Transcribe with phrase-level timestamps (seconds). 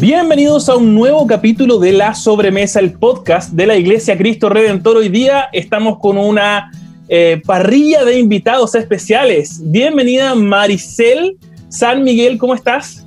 [0.00, 4.96] Bienvenidos a un nuevo capítulo de La Sobremesa, el podcast de la Iglesia Cristo Redentor.
[4.96, 6.72] Hoy día estamos con una
[7.10, 9.60] eh, parrilla de invitados especiales.
[9.62, 11.36] Bienvenida Maricel
[11.68, 13.06] San Miguel, ¿cómo estás?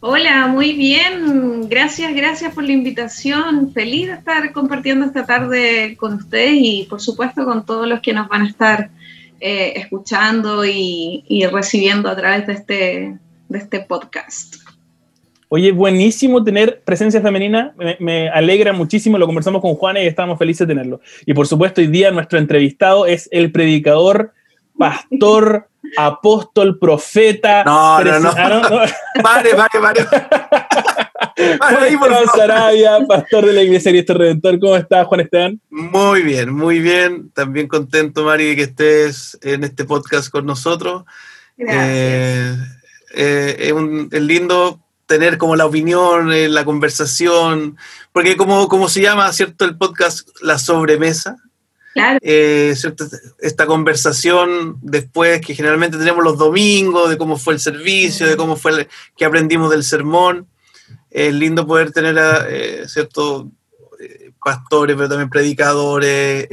[0.00, 1.66] Hola, muy bien.
[1.66, 3.72] Gracias, gracias por la invitación.
[3.72, 8.12] Feliz de estar compartiendo esta tarde con ustedes y por supuesto con todos los que
[8.12, 8.90] nos van a estar
[9.40, 13.18] eh, escuchando y, recibiendo a través de este,
[13.48, 14.67] de este podcast.
[15.50, 20.66] Oye, buenísimo tener presencia femenina, me, alegra muchísimo, lo conversamos con Juana y estamos felices
[20.66, 21.00] de tenerlo.
[21.24, 24.34] Y por supuesto, hoy día nuestro entrevistado es el predicador,
[24.76, 27.64] pastor, apóstol, profeta.
[27.64, 28.30] No, no, no.
[29.22, 30.06] Pare, pare, pare.
[31.96, 34.58] Juan Sarabia, pastor de la Iglesia Cristo Redentor.
[34.58, 35.60] ¿Cómo estás, Juan Esteban?
[35.70, 37.30] Muy bien, muy bien.
[37.30, 41.04] También contento, Mari, que estés en este podcast con nosotros.
[41.56, 42.54] Eh,
[43.14, 47.78] eh, es, un, es lindo tener como la opinión, eh, la conversación,
[48.12, 49.64] porque como, como se llama, ¿cierto?
[49.64, 51.38] El podcast La Sobremesa.
[51.94, 52.18] Claro.
[52.22, 52.74] Eh,
[53.40, 58.54] Esta conversación después que generalmente tenemos los domingos, de cómo fue el servicio, de cómo
[58.54, 60.46] fue el, que aprendimos del sermón.
[61.10, 63.50] Es lindo poder tener a, eh, ¿cierto?
[64.44, 66.46] pastores, pero también predicadores,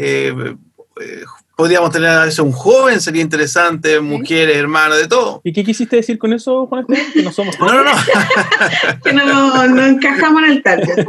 [1.56, 5.42] podríamos tener a veces un joven, sería interesante, mujeres, hermanas, de todo.
[5.44, 7.14] ¿Y qué quisiste decir con eso, Juan Esteban?
[7.14, 7.59] Que no somos.
[7.59, 7.92] no, no, no.
[9.03, 11.06] que no, no, encajamos en el target.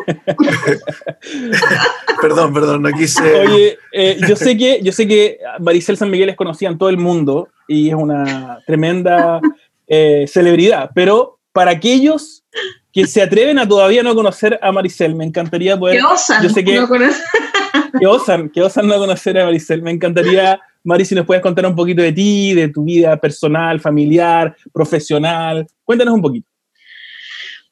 [2.20, 3.40] perdón, perdón, no quise.
[3.40, 6.88] Oye, eh, yo sé que yo sé que Maricel San Miguel es conocida en todo
[6.88, 9.40] el mundo y es una tremenda
[9.88, 12.44] eh, celebridad, pero para aquellos
[12.92, 15.98] que se atreven a todavía no conocer a Maricel, me encantaría poder.
[15.98, 16.88] Que osan, yo sé que, no
[17.98, 19.82] que osan, que osan no conocer a Maricel.
[19.82, 23.80] Me encantaría, Mari, si nos puedes contar un poquito de ti, de tu vida personal,
[23.80, 25.66] familiar, profesional.
[25.84, 26.48] Cuéntanos un poquito.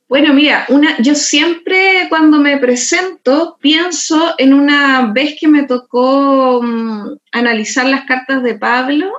[0.07, 0.67] Bueno, mira,
[1.01, 8.05] yo siempre cuando me presento pienso en una vez que me tocó mm, analizar las
[8.05, 9.11] cartas de Pablo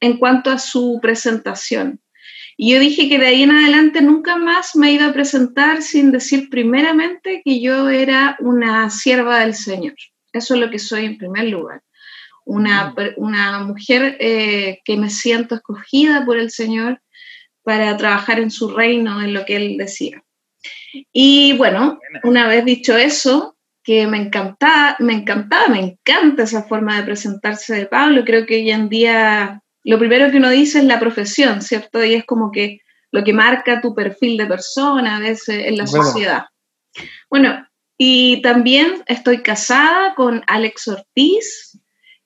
[0.00, 2.00] en cuanto a su presentación.
[2.56, 6.10] Y yo dije que de ahí en adelante nunca más me iba a presentar sin
[6.10, 9.94] decir primeramente que yo era una sierva del Señor.
[10.36, 11.82] Eso es lo que soy en primer lugar.
[12.44, 17.00] Una, una mujer eh, que me siento escogida por el Señor
[17.62, 20.22] para trabajar en su reino, en lo que Él decía.
[21.12, 26.96] Y bueno, una vez dicho eso, que me encantaba, me encantaba, me encanta esa forma
[26.96, 28.24] de presentarse de Pablo.
[28.24, 32.04] Creo que hoy en día lo primero que uno dice es la profesión, ¿cierto?
[32.04, 32.80] Y es como que
[33.12, 36.46] lo que marca tu perfil de persona a veces en la sociedad.
[37.30, 37.64] Bueno,
[37.98, 41.78] y también estoy casada con Alex Ortiz.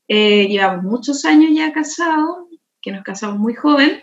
[0.08, 2.46] Eh, llevamos muchos años ya casados,
[2.82, 4.02] que nos casamos muy joven.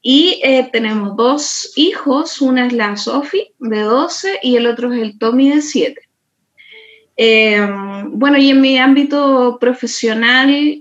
[0.00, 5.00] Y eh, tenemos dos hijos, una es la Sophie de 12 y el otro es
[5.00, 6.00] el Tommy de 7.
[7.16, 7.68] Eh,
[8.08, 10.80] bueno, y en mi ámbito profesional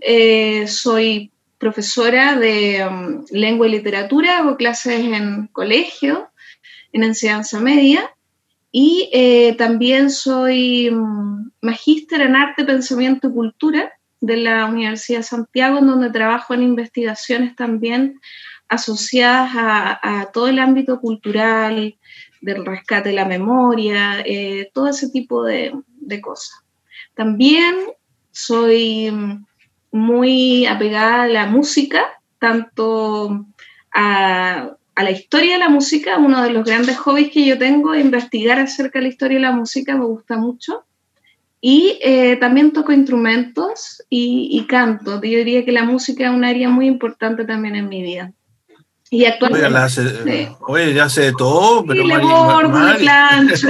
[0.66, 1.32] soy
[1.62, 6.32] profesora de um, lengua y literatura, hago clases en colegio,
[6.92, 8.10] en enseñanza media,
[8.72, 15.24] y eh, también soy um, magíster en arte, pensamiento y cultura de la Universidad de
[15.24, 18.22] Santiago, en donde trabajo en investigaciones también
[18.70, 21.98] asociadas a, todo el ámbito cultural,
[22.40, 25.74] del rescate de la memoria, eh, todo ese tipo de,
[26.22, 26.64] cosas.
[27.14, 27.76] También
[28.32, 29.46] soy um,
[29.92, 32.06] muy apegada a la música,
[32.40, 33.46] tanto
[33.94, 38.60] a, la historia de la música, uno de los grandes hobbies que yo tengo, investigar
[38.60, 40.84] acerca de la historia de la música, me gusta mucho.
[41.60, 45.22] Y eh, también toco instrumentos y, canto.
[45.22, 48.32] Yo diría que la música es un área muy importante también en mi vida.
[49.12, 50.56] Y actualmente...
[50.62, 52.02] Oye, ya sé todo, pero...
[52.04, 53.68] Sí, le bordo, plancho,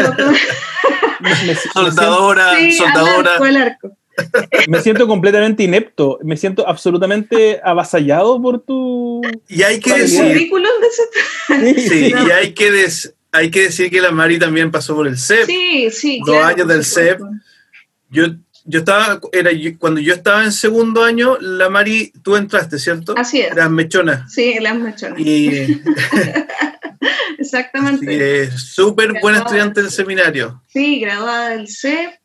[1.73, 3.77] soldadora, soldadora.
[4.67, 9.21] Me siento completamente inepto, me siento absolutamente avasallado por tu...
[9.47, 10.49] Y hay que decir...
[11.77, 12.87] Sí, y hay que,
[13.31, 15.45] hay que decir que la Mari también pasó por el CEP.
[15.45, 16.21] Sí, sí.
[16.25, 17.19] Dos años del CEP.
[18.09, 18.25] Yo,
[18.65, 23.15] yo estaba, era, cuando yo estaba en segundo año, la Mari, tú entraste, ¿cierto?
[23.17, 23.55] Así es.
[23.55, 24.31] Las mechonas.
[24.31, 25.19] Sí, las mechonas.
[25.19, 25.81] Y...
[27.37, 28.51] Exactamente.
[28.57, 30.61] Súper buena estudiante del seminario.
[30.67, 32.20] Sí, graduada del CEP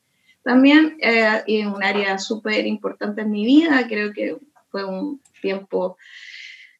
[0.46, 4.36] también, eh, y un área súper importante en mi vida, creo que
[4.70, 5.96] fue un tiempo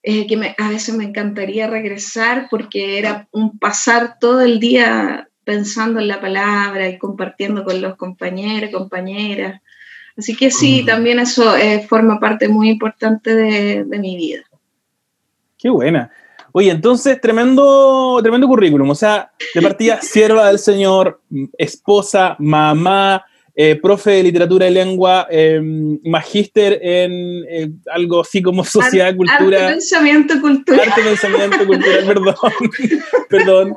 [0.04, 5.28] eh, que me, a veces me encantaría regresar porque era un pasar todo el día
[5.42, 9.60] pensando en la palabra y compartiendo con los compañeros, compañeras.
[10.16, 14.44] Así que sí, también eso eh, forma parte muy importante de, de mi vida.
[15.58, 16.12] Qué buena.
[16.52, 18.88] Oye, entonces, tremendo, tremendo currículum.
[18.90, 21.20] O sea, de partida, sierva del Señor,
[21.58, 23.24] esposa, mamá,
[23.58, 25.58] eh, profe de literatura y lengua, eh,
[26.04, 29.60] magíster en eh, algo así como sociedad, cultura.
[29.62, 30.82] Arte, pensamiento, cultura.
[30.82, 32.34] Arte, pensamiento, cultura, perdón.
[33.30, 33.76] perdón.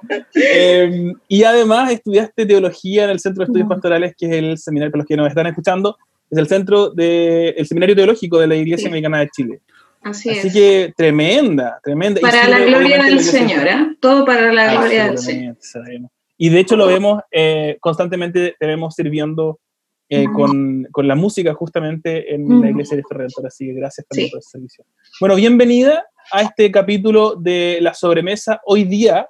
[1.30, 5.00] y además estudiaste teología en el Centro de Estudios Pastorales, que es el seminario, para
[5.00, 5.96] los que nos están escuchando,
[6.30, 9.62] es el centro del de, Seminario Teológico de la Iglesia Americana de Chile.
[10.02, 12.20] Así, Así que tremenda, tremenda.
[12.20, 13.96] Para la gloria del Señor, ¿eh?
[14.02, 15.56] Todo para la gloria del Señor.
[16.38, 19.60] Y de hecho lo vemos eh, constantemente, te vemos sirviendo
[20.10, 23.48] eh, con, con, la música justamente en la Iglesia de Redentor.
[23.48, 24.86] Así que gracias también por ese servicio.
[25.20, 28.60] Bueno, bienvenida a este capítulo de La Sobremesa.
[28.66, 29.30] Hoy día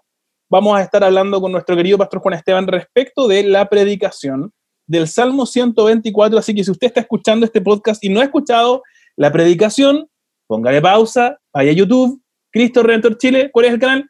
[0.50, 4.54] vamos a estar hablando con nuestro querido pastor Juan Esteban respecto de la predicación
[4.88, 6.40] del Salmo 124.
[6.40, 8.82] Así que si usted está escuchando este podcast y no ha escuchado
[9.16, 10.08] la predicación,
[10.48, 12.22] póngale pausa, vaya a YouTube,
[12.52, 14.10] Cristo Redentor Chile, ¿cuál es el canal?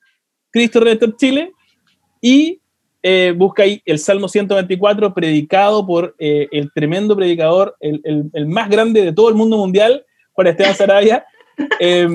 [0.51, 1.51] Cristo Redentor Chile,
[2.21, 2.61] y
[3.01, 8.45] eh, busca ahí el Salmo 124, predicado por eh, el tremendo predicador, el, el, el,
[8.47, 11.25] más grande de todo el mundo mundial, Juan Esteban Sarabia,
[11.79, 12.07] eh,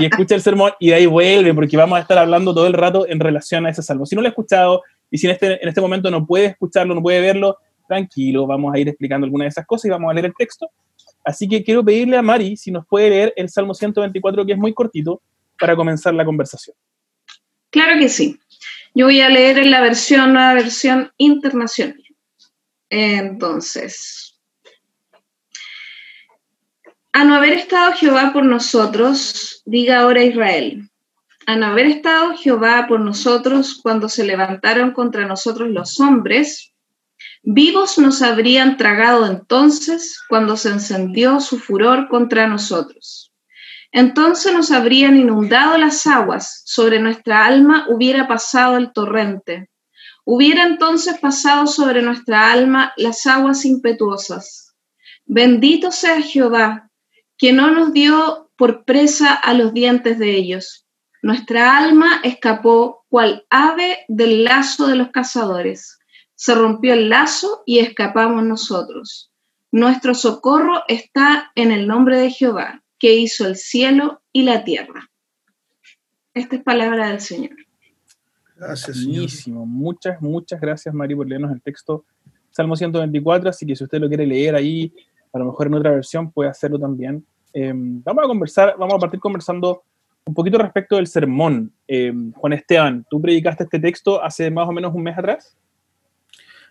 [0.00, 2.72] y escucha el sermón y de ahí vuelve, porque vamos a estar hablando todo el
[2.72, 4.06] rato en relación a ese salmo.
[4.06, 6.94] Si no lo ha escuchado y si en este, en este momento no puede escucharlo,
[6.94, 10.14] no puede verlo, tranquilo, vamos a ir explicando algunas de esas cosas y vamos a
[10.14, 10.68] leer el texto.
[11.24, 14.58] Así que quiero pedirle a Mari si nos puede leer el Salmo 124, que es
[14.58, 15.22] muy cortito,
[15.58, 16.76] para comenzar la conversación.
[17.70, 18.38] Claro que sí.
[18.98, 22.02] Yo voy a leer en la versión, nueva versión internacional.
[22.90, 24.36] Entonces,
[27.12, 30.90] a no haber estado Jehová por nosotros, diga ahora Israel,
[31.46, 36.74] a no haber estado Jehová por nosotros cuando se levantaron contra nosotros los hombres,
[37.44, 43.27] Vivos nos habrían tragado entonces cuando se encendió su furor contra nosotros.
[43.92, 49.70] Entonces nos habrían inundado las aguas, sobre nuestra alma hubiera pasado el torrente.
[50.24, 54.74] Hubiera entonces pasado sobre nuestra alma las aguas impetuosas.
[55.24, 56.90] Bendito sea Jehová,
[57.38, 60.86] que no nos dio por presa a los dientes de ellos.
[61.22, 65.98] Nuestra alma escapó cual ave del lazo de los cazadores
[66.38, 69.32] se rompió el lazo y escapamos nosotros.
[69.72, 75.10] Nuestro socorro está en el nombre de Jehová, que hizo el cielo y la tierra.
[76.34, 77.56] Esta es palabra del Señor.
[78.56, 79.64] Gracias, Buenísimo.
[79.66, 82.04] Muchas, muchas gracias, Mari, por leernos el texto
[82.50, 83.50] Salmo 124.
[83.50, 84.92] Así que si usted lo quiere leer ahí,
[85.32, 87.24] a lo mejor en otra versión, puede hacerlo también.
[87.52, 89.82] Eh, vamos a conversar, vamos a partir conversando
[90.24, 91.72] un poquito respecto del sermón.
[91.86, 95.56] Eh, Juan Esteban, tú predicaste este texto hace más o menos un mes atrás.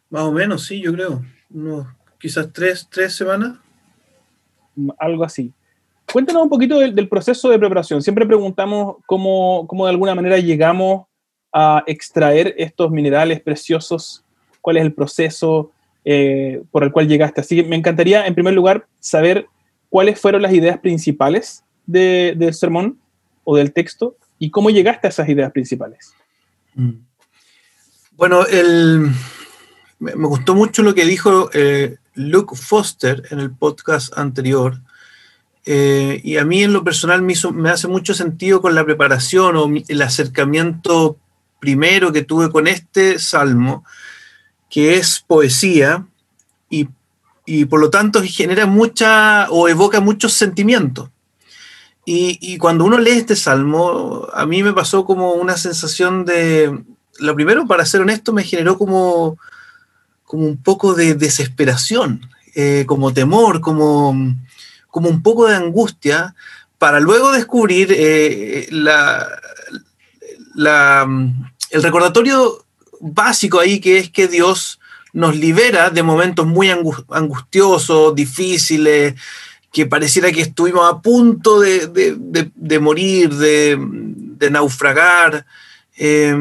[0.10, 1.24] Más o menos, sí, yo creo.
[1.50, 1.88] Unos,
[2.20, 3.58] quizás tres, tres semanas.
[5.00, 5.54] Algo así.
[6.12, 8.02] Cuéntanos un poquito del, proceso de preparación.
[8.02, 11.06] Siempre preguntamos cómo, cómo, de alguna manera llegamos
[11.54, 14.24] a extraer estos minerales preciosos,
[14.62, 15.72] cuál es el proceso
[16.06, 17.42] eh, por el cual llegaste.
[17.42, 19.48] Así que me encantaría, en primer lugar, saber
[19.90, 22.98] cuáles fueron las ideas principales de, del sermón
[23.44, 26.14] o del texto y cómo llegaste a esas ideas principales.
[26.76, 26.92] Mm.
[28.18, 28.46] Bueno,
[30.00, 34.80] me, gustó mucho lo que dijo eh, Luke Foster en el podcast anterior.
[35.70, 39.58] Eh, y a mí en lo personal me, me, hace mucho sentido con la preparación
[39.58, 41.18] o el acercamiento
[41.60, 43.84] primero que tuve con este salmo,
[44.70, 46.06] que es poesía
[46.70, 46.88] y,
[47.46, 51.10] y por lo tanto genera mucha o evoca muchos sentimientos.
[52.06, 56.82] Y, y, cuando uno lee este salmo, a mí me pasó como una sensación de,
[57.20, 59.38] lo primero, para ser honesto, me generó como
[60.28, 64.14] como un poco de desesperación, eh, como temor, como,
[64.90, 66.36] como un poco de angustia,
[66.78, 69.28] para luego descubrir eh, la,
[70.56, 71.08] la,
[71.72, 72.66] el recordatorio
[73.00, 74.80] básico ahí que es que Dios
[75.14, 79.16] nos libera de momentos muy angustiosos, difíciles,
[79.72, 81.88] que pareciera que estuvimos a punto de,
[82.56, 85.46] de, morir, de, naufragar.
[85.98, 86.36] Eh,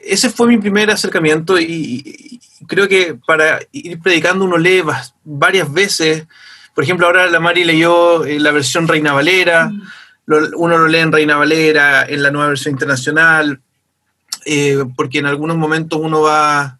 [0.00, 4.82] ese fue mi primer acercamiento y, creo que para ir predicando uno lee
[5.24, 6.26] varias veces.
[6.74, 9.82] Por ejemplo, ahora la Mari leyó eh, la versión Reina Valera, mm.
[10.56, 13.60] uno lo lee en Reina Valera, en la nueva versión internacional,
[14.44, 16.78] eh, porque en algunos momentos uno va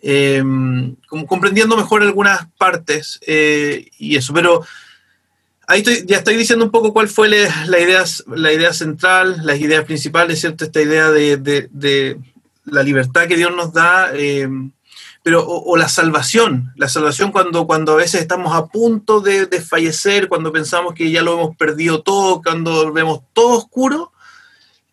[0.00, 4.64] em, comprendiendo mejor algunas partes eh, y eso, pero
[5.66, 9.84] ahí ya estoy diciendo un poco cuál fue la, idea, la idea central, las ideas
[9.84, 10.64] principales, ¿cierto?
[10.64, 12.18] Esta idea de, de
[12.66, 14.48] la libertad que Dios nos da, eh,
[15.26, 19.60] pero, o, la salvación, la salvación cuando, cuando a veces estamos a punto de, de,
[19.60, 24.12] fallecer, cuando pensamos que ya lo hemos perdido todo, cuando vemos todo oscuro,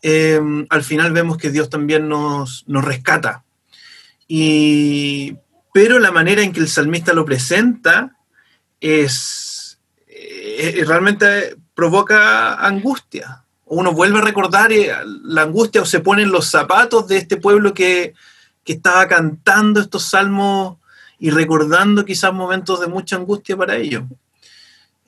[0.02, 3.44] em, al final vemos que Dios también nos, nos rescata.
[4.28, 5.36] Y,
[5.72, 8.18] pero la manera en que el salmista lo presenta
[8.82, 13.44] es, eh, realmente provoca angustia.
[13.66, 14.92] Uno vuelve a recordar eh,
[15.26, 18.16] la angustia o se pone en los zapatos de este pueblo que,
[18.64, 20.78] que estaba cantando estos salmos
[21.20, 24.04] y recordando quizás momentos de mucha angustia para ellos.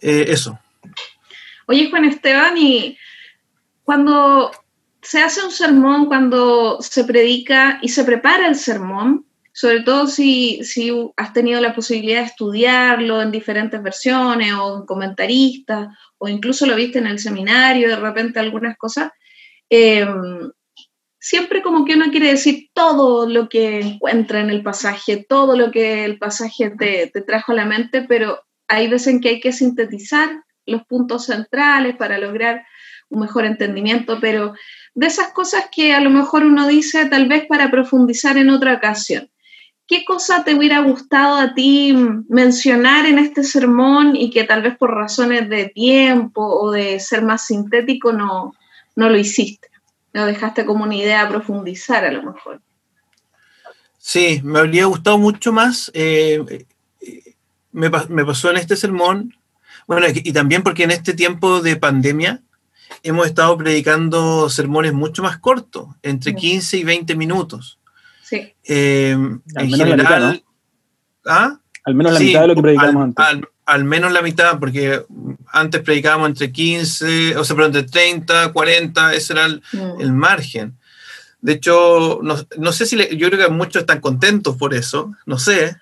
[0.01, 0.59] Eh, eso.
[1.67, 2.97] Oye, Juan Esteban, y
[3.83, 4.51] cuando
[5.01, 10.63] se hace un sermón, cuando se predica y se prepara el sermón, sobre todo si,
[10.63, 16.65] si has tenido la posibilidad de estudiarlo en diferentes versiones o en comentaristas, o incluso
[16.65, 19.11] lo viste en el seminario, de repente algunas cosas,
[19.69, 20.05] eh,
[21.25, 25.71] siempre como que uno quiere decir todo lo que encuentra en el pasaje, todo lo
[25.71, 29.51] que el pasaje te, trajo a la mente, pero hay veces en que hay que
[29.51, 30.29] sintetizar
[30.67, 32.63] los puntos centrales para lograr
[33.09, 34.53] un mejor entendimiento, pero
[34.93, 38.75] de esas cosas que a lo mejor uno dice tal vez para profundizar en otra
[38.75, 39.27] ocasión.
[39.87, 41.95] ¿Qué cosa te hubiera gustado a ti
[42.29, 47.23] mencionar en este sermón y que tal vez por razones de tiempo o de ser
[47.23, 48.53] más sintético no,
[48.95, 49.74] no lo hiciste?
[50.15, 52.61] Lo dejaste como una idea a profundizar a lo mejor.
[53.97, 55.91] Sí, me habría gustado mucho más.
[55.93, 56.65] Eh,
[57.73, 59.35] me, pasó en este sermón,
[59.87, 62.41] bueno, y también porque en este tiempo de pandemia
[63.03, 67.77] hemos estado predicando sermones mucho más cortos, entre 15 y 20 minutos.
[68.23, 68.53] Sí.
[68.63, 70.43] Eh, en general,
[71.25, 71.59] ¿ah?
[71.83, 73.49] Al menos la mitad de lo que predicamos antes al
[73.83, 75.03] menos la mitad, porque
[75.47, 80.13] antes predicábamos entre 15, o sea, pero entre 30, 40, ese era el, mm.
[80.13, 80.77] margen.
[81.41, 85.75] De hecho, no, sé si yo creo que muchos están contentos por eso, no sé,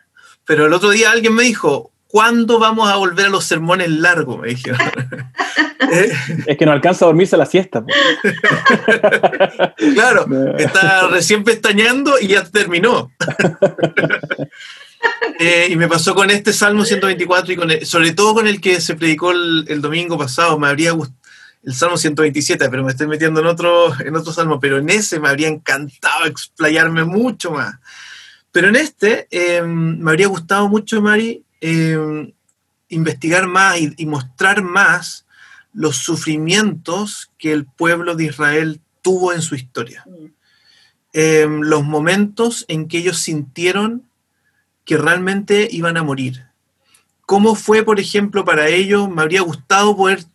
[0.46, 4.40] pero el otro día alguien me dijo, ¿cuándo vamos a volver a los sermones largos?
[4.40, 4.80] Me dijeron.
[6.48, 7.84] es que no alcanza a dormirse la siesta.
[9.96, 10.26] claro,
[10.58, 13.12] está recién pestañeando y ya terminó.
[15.40, 18.80] Eh, y me pasó con este Salmo 124 y con sobre todo con el que
[18.80, 20.58] se predicó el, domingo pasado.
[20.60, 21.18] Me habría gustado
[21.64, 25.20] el Salmo 127, pero me estoy metiendo en otro, en otro salmo, pero en ese
[25.20, 27.76] me habría encantado explayarme mucho más.
[28.52, 32.32] Pero en este em, me habría gustado mucho, Mari, em,
[32.90, 35.26] investigar más y, mostrar más
[35.74, 40.06] los sufrimientos que el pueblo de Israel tuvo en su historia.
[40.06, 40.26] Mm.
[41.14, 44.04] Em, los momentos en que ellos sintieron
[44.86, 46.46] que realmente iban a morir.
[47.26, 49.10] ¿Cómo fue, por ejemplo, para ellos?
[49.10, 50.26] Me habría gustado poder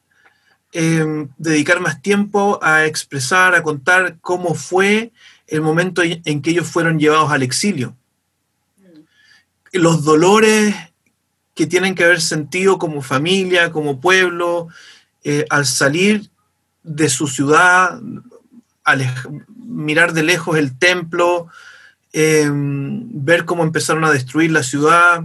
[0.73, 5.13] em, dedicar más tiempo a expresar, a contar cómo fue
[5.47, 7.97] el momento en que ellos fueron llevados al exilio.
[9.73, 10.75] Los dolores
[11.55, 14.69] que tienen que haber sentido como familia, como pueblo,
[15.25, 16.31] eh, al salir
[16.83, 18.01] de su ciudad,
[18.85, 19.15] al
[19.57, 21.49] mirar de lejos el templo,
[22.13, 25.25] Em, ver cómo empezaron a destruir la ciudad,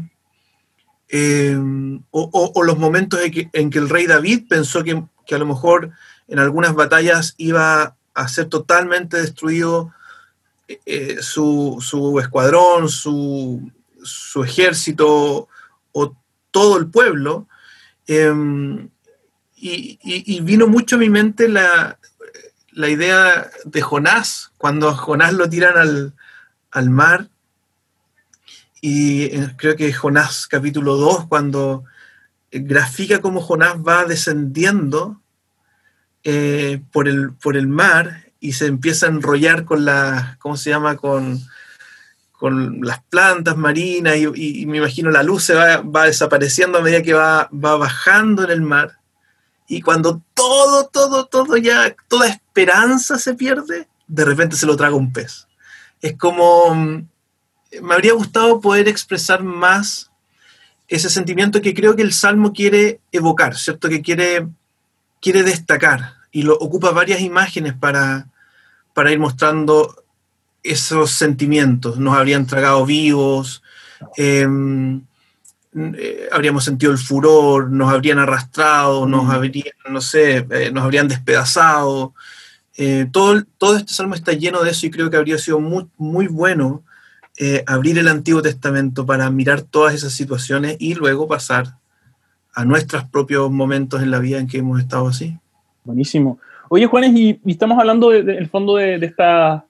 [1.08, 5.92] em, o, los momentos en que, el rey David pensó que, a lo mejor
[6.28, 9.94] en algunas batallas iba a ser totalmente destruido
[10.68, 13.72] eh, eh, su, escuadrón, su,
[14.44, 15.48] ejército
[15.94, 16.16] o
[16.52, 17.48] todo el pueblo.
[18.08, 18.90] Em,
[19.56, 21.98] y, vino mucho a mi mente la,
[22.72, 26.14] la idea de Jonás, cuando a Jonás lo tiran al,
[26.74, 27.30] al mar.
[28.82, 31.86] Y eh, creo que Jonás capítulo 2, cuando
[32.52, 35.22] grafica cómo Jonás va descendiendo
[36.24, 40.72] eh, por, el, por el mar y se empieza a enrollar con la, ¿cómo se
[40.72, 40.98] llama?
[40.98, 41.40] Con,
[42.34, 47.02] con las plantas marinas y, me imagino la luz se va, va, desapareciendo a medida
[47.02, 49.00] que va, va bajando en el mar.
[49.68, 54.96] Y cuando todo, todo, todo ya, toda esperanza se pierde, de repente se lo traga
[54.96, 55.48] un pez
[56.04, 57.08] es como, mm,
[57.82, 60.12] me habría gustado poder expresar más
[60.90, 63.88] ese sentimiento que creo que el Salmo quiere evocar, ¿cierto?
[63.88, 64.48] Que quiere,
[65.22, 68.28] quiere destacar y lo ocupa varias imágenes para,
[68.94, 70.04] para ir mostrando
[70.62, 71.98] esos sentimientos.
[71.98, 73.64] Nos habrían tragado vivos,
[74.18, 75.04] em,
[75.74, 79.32] eh, habríamos sentido el furor, nos habrían arrastrado, nos mm.
[79.32, 82.14] habrían, no sé, eh, nos habrían despedazado.
[82.78, 85.88] Eh, todo, todo este salmo está lleno de eso y creo que habría sido muy,
[85.98, 86.84] muy bueno
[87.38, 91.78] eh, abrir el Antiguo Testamento para mirar todas esas situaciones y luego pasar
[92.54, 95.38] a nuestros propios momentos en la vida en que hemos estado así.
[95.84, 96.40] Buenísimo.
[96.70, 99.66] Oye, Juanes, y, estamos hablando del fondo de, esta,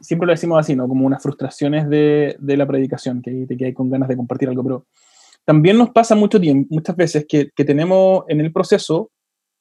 [0.00, 0.88] siempre lo decimos así, ¿no?
[0.88, 4.62] Como unas frustraciones de, de la predicación, que te quedas con ganas de compartir algo,
[4.62, 4.86] pero
[5.44, 9.10] también nos pasa mucho tiempo, muchas veces que, que tenemos en el proceso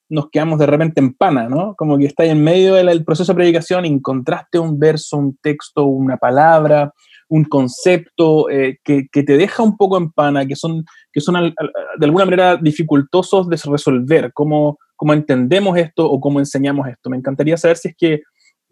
[0.10, 1.76] nos quedamos de repente en pana, ¿no?
[1.76, 6.18] Como que está en medio del proceso de predicación, encontraste un verso, un texto, una
[6.18, 6.92] palabra,
[7.28, 11.54] un concepto eh, que, te deja un poco en pana, que son, que son
[11.98, 17.12] de alguna manera dificultosos de resolver, cómo, cómo entendemos esto o cómo enseñamos esto.
[17.12, 18.24] Me encantaría saber si es que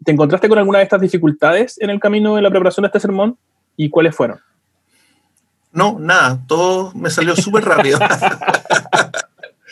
[0.04, 3.00] te encontraste con alguna de estas dificultades en el camino de la preparación de este
[3.00, 3.38] sermón
[3.76, 4.40] y cuáles fueron.
[5.70, 7.98] No, nada, todo me salió súper rápido.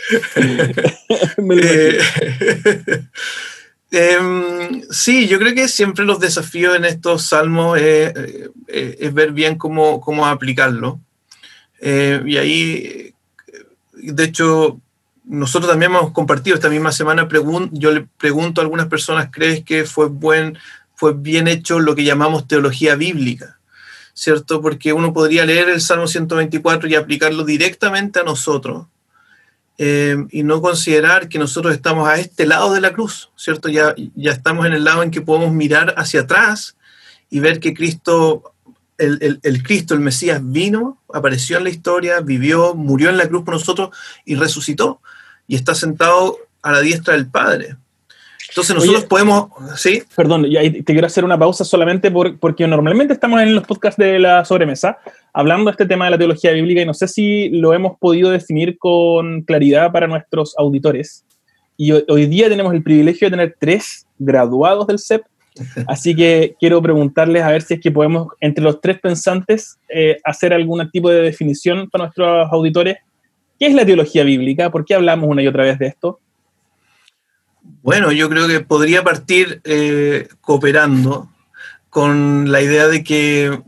[1.49, 1.99] Eh,
[3.91, 10.01] em, sí, yo creo que siempre los desafíos en estos salmos es, ver bien cómo,
[10.01, 11.01] cómo aplicarlo.
[11.81, 13.15] Eh, y ahí,
[13.95, 14.81] de hecho,
[15.25, 17.29] nosotros también hemos compartido esta misma semana,
[17.73, 20.59] yo le pregunto a algunas personas, ¿crees que fue, buen,
[20.95, 23.59] fue bien hecho lo que llamamos teología bíblica?
[24.15, 24.63] ¿Cierto?
[24.63, 28.87] Porque uno podría leer el Salmo 124 y aplicarlo directamente a nosotros
[29.79, 33.69] eh, y no considerar que nosotros estamos a este lado de la cruz, ¿cierto?
[33.69, 36.77] Ya, ya estamos en el lado en que podemos mirar hacia atrás
[37.29, 38.55] y ver que Cristo,
[38.97, 43.45] el, el, Cristo, el Mesías, vino, apareció en la historia, vivió, murió en la cruz
[43.45, 43.91] por nosotros
[44.25, 45.01] y resucitó
[45.47, 47.77] y está sentado a la diestra del Padre.
[48.49, 50.03] Entonces nosotros podemos, ¿sí?
[50.15, 54.19] Perdón, y te quiero hacer una pausa solamente porque normalmente estamos en los podcasts de
[54.19, 54.99] la sobremesa
[55.37, 58.31] hablando de este tema de la teología bíblica y no sé si lo hemos podido
[58.31, 61.27] definir con claridad para nuestros auditores.
[61.77, 65.23] Y hoy, día tenemos el privilegio de tener tres graduados del CEP,
[65.89, 70.17] así que quiero preguntarles a ver si es que podemos, entre los tres pensantes, eh,
[70.25, 72.97] hacer algún tipo de definición para nuestros auditores.
[73.59, 74.71] ¿Qué es la teología bíblica?
[74.71, 76.19] ¿Por qué hablamos una y otra vez de esto?
[77.87, 81.31] Bueno, yo creo que podría partir eh, cooperando
[81.89, 83.63] con la idea de que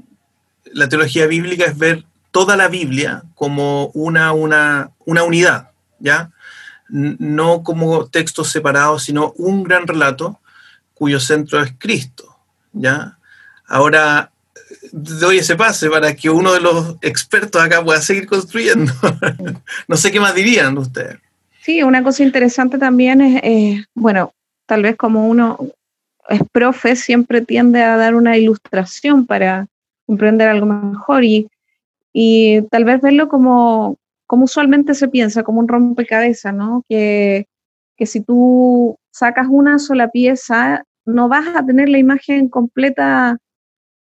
[0.73, 5.71] la teología bíblica es ver toda la Biblia como una, una, una unidad,
[6.01, 6.33] ¿ya?
[6.89, 10.41] No como textos separados, sino un gran relato
[10.95, 12.41] cuyo centro es Cristo,
[12.73, 13.19] ¿ya?
[13.69, 14.33] Ahora,
[14.91, 18.93] doy ese pase para que uno de los expertos acá pueda seguir construyendo.
[19.87, 21.21] no sé qué más dirían ustedes.
[21.69, 24.33] Sí, una cosa interesante también es, bueno,
[24.65, 25.59] tal vez como uno
[26.31, 29.67] es profe, siempre tiende a dar una ilustración para
[30.07, 31.47] comprender algo mejor y,
[32.11, 36.85] y tal vez verlo como, como usualmente se piensa, como un rompecabezas, ¿no?
[36.89, 37.45] Que,
[37.99, 43.37] que si tú sacas una sola pieza, no vas a tener la imagen completa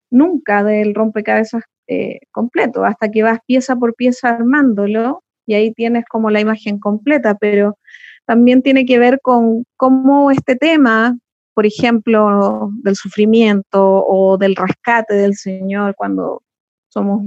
[0.08, 6.04] nunca del rompecabezas eh, completo, hasta que vas pieza por pieza armándolo y ahí tienes
[6.08, 7.78] como la imagen completa, pero
[8.26, 11.16] también tiene que ver con cómo este tema,
[11.54, 16.42] por ejemplo, del sufrimiento o del rescate del Señor cuando
[16.88, 17.22] somos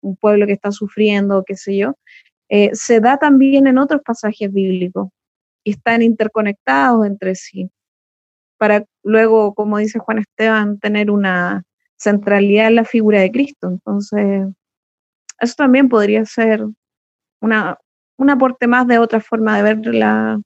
[0.00, 1.94] un pueblo que está sufriendo, qué sé yo,
[2.48, 5.08] eh, se da también en otros pasajes bíblicos
[5.64, 7.68] y están interconectados entre sí,
[8.56, 11.64] para luego, como dice Juan Esteban, tener una
[11.96, 13.68] centralidad en la figura de Cristo.
[13.68, 14.46] Entonces,
[15.40, 16.64] eso también podría ser
[17.46, 17.78] una,
[18.18, 20.40] un aporte más de otra forma de ver la,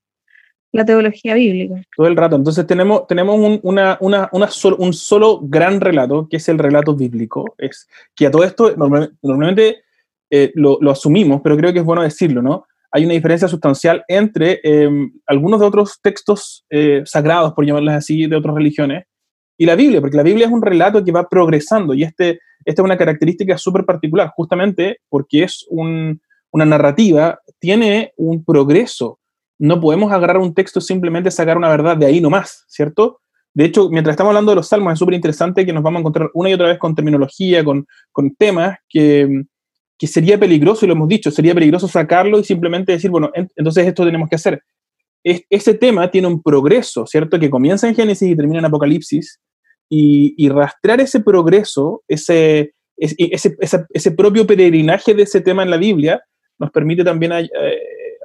[0.87, 1.83] teología bíblica.
[1.97, 2.37] Todo el rato.
[2.37, 7.55] Entonces tenemos, tenemos un, una, una, un solo gran relato, que es el relato bíblico.
[7.59, 9.83] Es que a todo esto normalmente
[10.31, 12.67] eh, lo, asumimos, pero creo que es bueno decirlo, ¿no?
[12.93, 18.27] Hay una diferencia sustancial entre em, algunos de otros textos eh, sagrados, por llamarlos así,
[18.27, 19.05] de otras religiones,
[19.57, 22.83] y la Biblia, porque la Biblia es un relato que va progresando y este, esta
[22.83, 26.21] es una característica súper particular, justamente porque es un,
[26.53, 29.19] una narrativa tiene un progreso.
[29.59, 33.21] No podemos agarrar un texto simplemente sacar una verdad de ahí nomás, ¿cierto?
[33.53, 36.01] De hecho, mientras estamos hablando de los salmos, es súper interesante que nos vamos a
[36.01, 39.43] encontrar una y otra vez con terminología, con, con temas que,
[39.99, 43.87] que, sería peligroso, y lo hemos dicho, sería peligroso sacarlo y simplemente decir, bueno, entonces
[43.87, 44.63] esto tenemos que hacer.
[45.25, 47.39] ese tema tiene un progreso, ¿cierto?
[47.41, 49.41] Que comienza en Génesis y termina en Apocalipsis,
[49.91, 55.71] y, y rastrear ese progreso, ese, ese, ese, ese, propio peregrinaje de ese tema en
[55.71, 56.23] la Biblia,
[56.61, 57.49] nos permite también eh,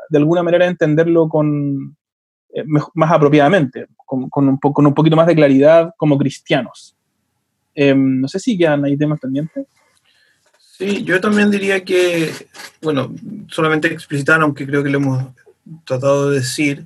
[0.10, 1.98] de alguna manera entenderlo con,
[2.54, 6.96] eh, más apropiadamente, con, un con un poquito más de claridad como cristianos.
[7.74, 9.66] Em, no sé si quedan ahí temas pendientes.
[10.60, 12.32] Sí, yo también diría que,
[12.82, 13.14] bueno,
[13.48, 15.24] solamente explicitar, aunque creo que lo hemos
[15.86, 16.86] tratado de decir,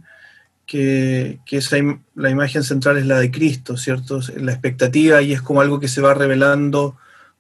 [0.68, 1.78] que, que esa
[2.14, 4.20] la imagen central es la de Cristo, ¿cierto?
[4.38, 6.96] La expectativa y es como algo que se va revelando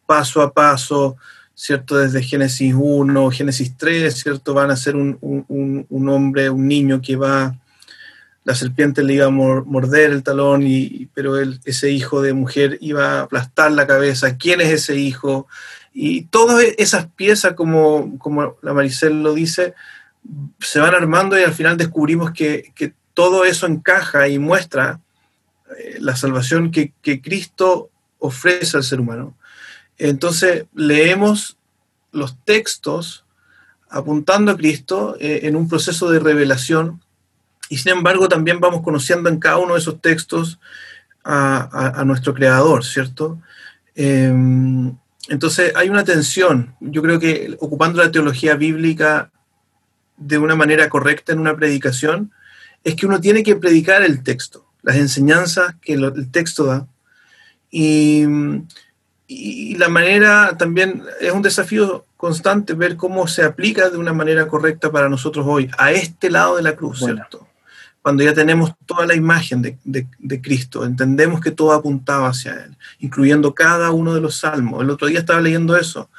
[0.08, 1.17] paso a paso,
[1.60, 1.98] ¿cierto?
[1.98, 4.54] Desde Génesis 1, Génesis 3, ¿cierto?
[4.54, 7.58] Van a ser un, hombre, un niño que va,
[8.45, 12.78] la serpiente le iba a morder el talón, y, pero él, ese hijo de mujer
[12.80, 14.38] iba a aplastar la cabeza.
[14.38, 15.48] ¿Quién es ese hijo?
[15.93, 19.74] Y todas esas piezas, como, como la Maricel lo dice,
[20.62, 25.02] se van armando y al final descubrimos que, que todo eso encaja y muestra
[25.78, 29.36] eh, la salvación que, Cristo ofrece al ser humano.
[30.00, 31.58] Entonces leemos
[32.12, 33.26] los textos
[33.90, 37.02] apuntando a Cristo eh, en un proceso de revelación
[37.70, 40.60] y sin embargo también vamos conociendo en cada uno de esos textos
[41.24, 43.40] a, nuestro creador, ¿cierto?
[43.94, 44.96] Em,
[45.28, 46.74] entonces hay una tensión.
[46.80, 49.32] Yo creo que ocupando la teología bíblica
[50.18, 52.32] de una manera correcta en una predicación,
[52.84, 56.88] es que uno tiene que predicar el texto, las enseñanzas que el texto da.
[57.70, 58.26] Y,
[59.30, 64.92] la manera también es un desafío constante ver cómo se aplica de una manera correcta
[64.92, 67.48] para nosotros hoy, a este lado de la cruz, ¿cierto?
[68.02, 73.54] Cuando ya tenemos toda la imagen de, Cristo, entendemos que todo apuntaba hacia Él, incluyendo
[73.54, 74.82] cada uno de los salmos.
[74.82, 76.10] El otro día estaba leyendo eso,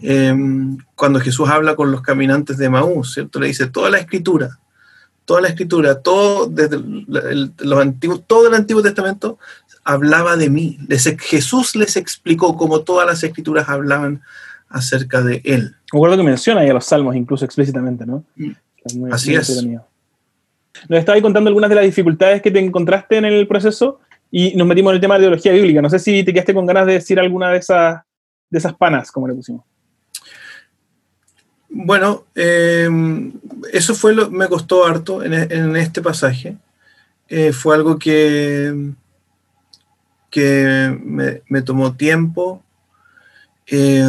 [0.00, 3.40] em, cuando Jesús habla con los caminantes de Maús, ¿cierto?
[3.40, 4.58] Le dice, toda la escritura
[5.24, 6.78] toda la escritura, todo, desde
[7.58, 9.38] los antiguos, todo el Antiguo Testamento
[9.84, 10.78] hablaba de mí.
[11.20, 14.22] Jesús les explicó cómo todas las escrituras hablaban
[14.68, 15.76] acerca de él.
[15.92, 18.24] Recuerdo que menciona ahí a los salmos incluso explícitamente, ¿no?
[18.36, 19.12] Mm.
[19.12, 19.64] Así es.
[20.88, 24.66] Nos estaba contando algunas de las dificultades que te encontraste en el proceso y nos
[24.66, 25.80] metimos en el tema de teología bíblica.
[25.80, 28.02] No sé si te quedaste con ganas de decir alguna de esas,
[28.50, 29.62] de esas panas, como le pusimos.
[31.68, 32.88] Bueno, eh,
[33.72, 36.56] eso fue lo me costó harto en, este pasaje.
[37.28, 38.92] Eh, fue algo que,
[40.34, 40.98] que
[41.46, 42.60] me, tomó tiempo.
[43.68, 44.04] Eh,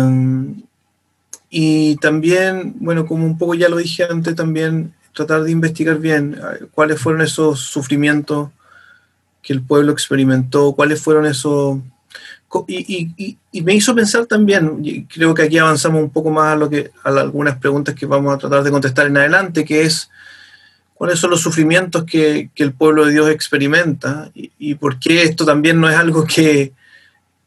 [1.51, 6.35] y también, bueno, como un poco ya lo dije antes, también tratar de investigar bien
[6.73, 8.49] cuáles fueron esos sufrimientos
[9.43, 11.77] que el pueblo experimentó, cuáles fueron esos
[12.67, 16.89] y, me hizo pensar también, creo que aquí avanzamos un poco más a, lo que,
[17.03, 20.09] a algunas preguntas que vamos a tratar de contestar en adelante, que es
[21.05, 25.79] cuáles son los sufrimientos que, el pueblo de Dios experimenta y, por qué esto también
[25.79, 26.73] no es algo que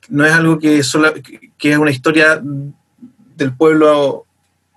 [0.08, 0.80] no es algo que,
[1.58, 2.40] que es una historia
[3.36, 4.24] del pueblo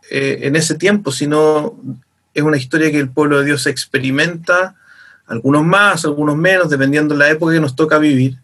[0.10, 1.80] eh, en ese tiempo, sino
[2.34, 4.76] es una historia que el pueblo de Dios experimenta,
[5.28, 8.38] algunos más, algunos menos, dependiendo de la época que nos toca vivir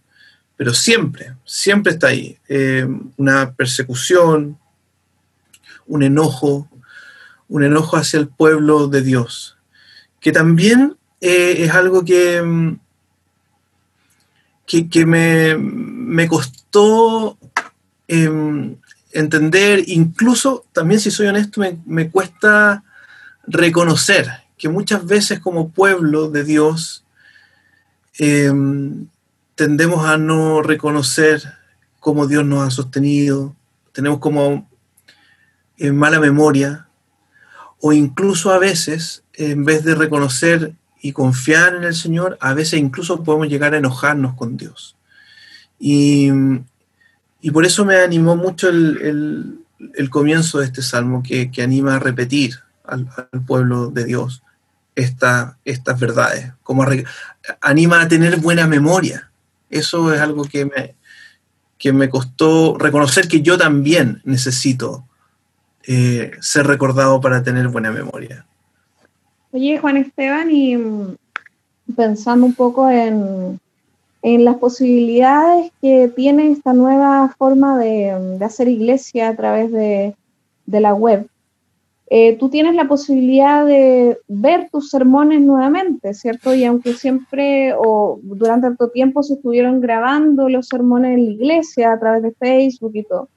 [0.58, 2.38] pero siempre, siempre está ahí.
[2.50, 4.58] Eh, una persecución,
[5.86, 6.68] un enojo,
[7.48, 9.57] un enojo hacia el pueblo de Dios,
[10.20, 12.80] que también eh, es algo que, mm,
[14.66, 17.38] que, me, costó
[18.08, 18.78] em,
[19.12, 22.84] entender, incluso también si soy honesto, me, cuesta
[23.46, 24.28] reconocer
[24.58, 27.06] que muchas veces como pueblo de Dios,
[28.18, 29.08] em,
[29.56, 31.42] tendemos a no reconocer
[32.00, 33.56] cómo Dios nos ha sostenido,
[33.92, 34.70] tenemos como
[35.78, 36.88] en mala memoria,
[37.80, 42.80] o incluso a veces, en vez de reconocer y confiar en el Señor, a veces
[42.80, 44.98] incluso podemos llegar a enojarnos con Dios.
[45.80, 46.32] Y,
[47.54, 49.64] por eso me animó mucho el,
[50.10, 53.08] comienzo de este salmo que, anima a repetir al,
[53.46, 54.44] pueblo de Dios
[54.96, 56.86] esta, estas verdades, como
[57.62, 59.28] anima a tener buena memoria
[59.70, 60.96] eso es algo que me,
[61.78, 65.08] que me costó reconocer que yo también necesito
[65.84, 68.46] eh, ser recordado para tener buena memoria.
[69.58, 71.16] Oye, Juan Esteban, y mm,
[71.96, 73.60] pensando un poco en,
[74.22, 80.16] las posibilidades que tiene esta nueva forma de, hacer iglesia a través de,
[80.68, 81.28] de la web,
[82.12, 86.54] eh, tú tienes la posibilidad de ver tus sermones nuevamente, ¿cierto?
[86.54, 91.94] Y aunque siempre o durante tanto tiempo se estuvieron grabando los sermones en la iglesia
[91.94, 93.28] a través de Facebook y todo,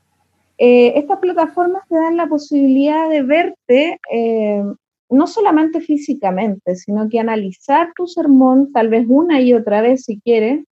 [0.58, 4.62] eh, estas plataformas te dan la posibilidad de verte eh,
[5.10, 10.20] no solamente físicamente, sino que analizar tu sermón tal vez una y otra vez si
[10.20, 10.64] quieres.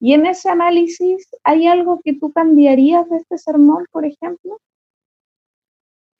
[0.00, 4.58] Y en ese análisis, ¿hay algo que tú cambiarías de este sermón, por ejemplo?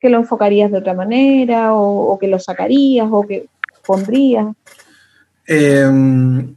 [0.03, 3.47] que lo enfocarías de otra manera o, que lo sacarías o que
[3.87, 4.49] pondrías?
[5.47, 6.57] Em,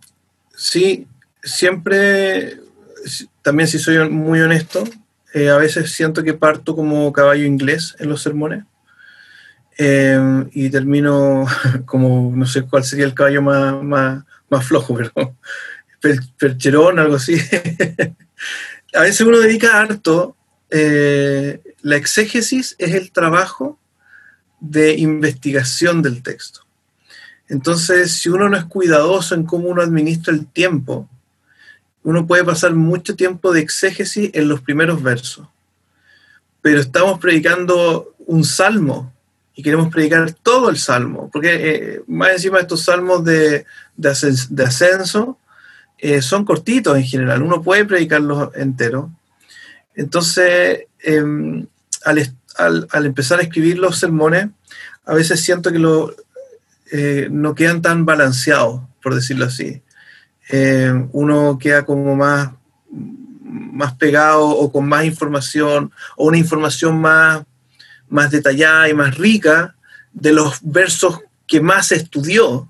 [0.55, 1.05] sí,
[1.43, 2.57] siempre,
[3.43, 4.83] también si soy muy honesto,
[5.35, 8.65] eh, a veces siento que parto como caballo inglés en los sermones
[9.77, 11.45] em, y termino
[11.85, 15.35] como, no sé cuál sería el caballo más, más, flojo, pero
[16.37, 17.35] percherón, algo así.
[18.93, 20.35] a veces uno dedica harto
[20.69, 23.79] eh, la exégesis es el trabajo
[24.59, 26.61] de investigación del texto.
[27.47, 31.07] Entonces, si uno no es cuidadoso en cómo uno administra el tiempo,
[32.03, 35.47] uno puede pasar mucho tiempo de exégesis en los primeros versos.
[36.61, 39.13] Pero estamos predicando un salmo
[39.55, 43.65] y queremos predicar todo el salmo, porque eh, más encima estos salmos de,
[43.95, 45.39] de, ascenso
[45.97, 49.09] eh, son cortitos en general, uno puede predicarlos enteros.
[49.95, 51.65] Entonces, em,
[52.03, 54.49] al, empezar a escribir los sermones,
[55.05, 56.13] a veces siento que lo,
[56.91, 59.81] eh, no quedan tan balanceados, por decirlo así.
[61.13, 62.51] uno queda como más,
[62.91, 67.45] más pegado o con más información, o una información más
[68.09, 69.75] más detallada y más rica
[70.13, 72.69] de los versos que más estudió.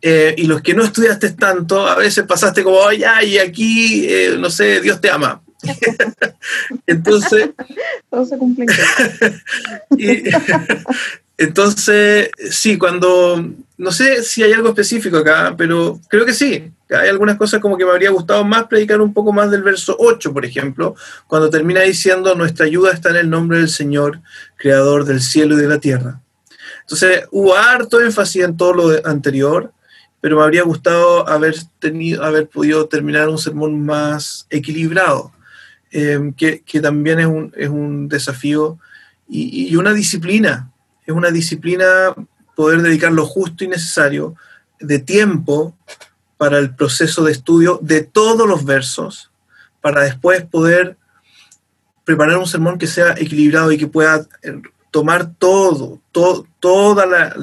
[0.00, 4.36] Eh, y los que no estudiaste tanto, a veces pasaste como, ya, y aquí, eh,
[4.38, 5.40] no sé, Dios te ama.
[6.86, 7.50] entonces...
[8.10, 8.66] Todo se cumple.
[11.42, 13.44] entonces, sí, cuando,
[13.76, 16.70] no sé si hay algo específico acá, pero creo que sí.
[16.88, 19.96] Hay algunas cosas como que me habría gustado más predicar un poco más del verso
[19.98, 20.94] 8, por ejemplo,
[21.26, 24.20] cuando termina diciendo, nuestra ayuda está en el nombre del Señor,
[24.54, 26.20] creador del cielo y de la tierra.
[26.82, 29.72] Entonces, hubo harto énfasis en todo lo anterior,
[30.20, 35.32] pero me habría gustado haber, tenido, haber podido terminar un sermón más equilibrado,
[35.90, 38.78] eh, que, también es un, es un desafío
[39.28, 40.71] y una disciplina.
[41.06, 42.14] Es una disciplina
[42.54, 44.34] poder dedicar lo justo y necesario
[44.78, 45.76] de tiempo
[46.36, 49.30] para el proceso de estudio de todos los versos,
[49.80, 50.96] para después poder
[52.04, 54.60] preparar un sermón que sea equilibrado y que pueda eh,
[54.90, 56.00] tomar todo,
[56.60, 57.34] toda la,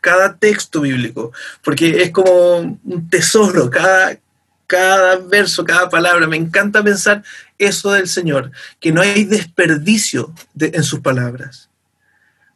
[0.00, 4.18] cada texto bíblico, porque es como un tesoro, cada,
[4.66, 6.26] cada verso, cada palabra.
[6.26, 7.22] Me encanta pensar
[7.58, 11.70] eso del Señor, que no hay desperdicio en sus palabras.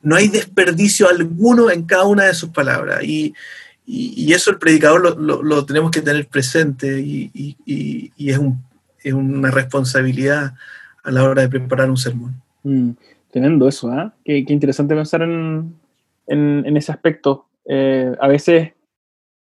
[0.07, 3.03] No hay desperdicio alguno en cada una de sus palabras.
[3.03, 3.35] Y,
[3.85, 7.57] y, eso el predicador lo, tenemos que tener presente y,
[8.17, 8.39] es,
[9.13, 10.55] una responsabilidad
[11.03, 12.41] a la hora de preparar un sermón.
[12.63, 12.91] Mm,
[13.33, 14.15] teniendo eso, ¿ah?
[14.25, 15.75] Qué, interesante pensar en,
[16.77, 17.47] ese aspecto.
[17.65, 18.75] Eh, a veces,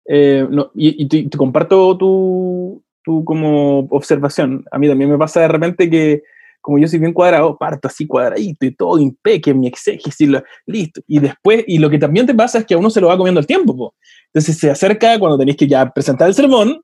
[0.07, 5.91] eh, y, te, comparto tu, tu, como observación, a mí también me pasa de repente
[5.91, 6.23] que
[6.65, 10.27] como yo soy bien cuadrado, parto así cuadradito y todo impeque, mi exégesis,
[10.65, 10.99] listo.
[11.07, 13.17] Y después, y lo que también te pasa es que a uno se lo va
[13.17, 13.93] comiendo el tiempo.
[14.33, 16.81] Entonces se acerca cuando tenéis que ya presentar el sermón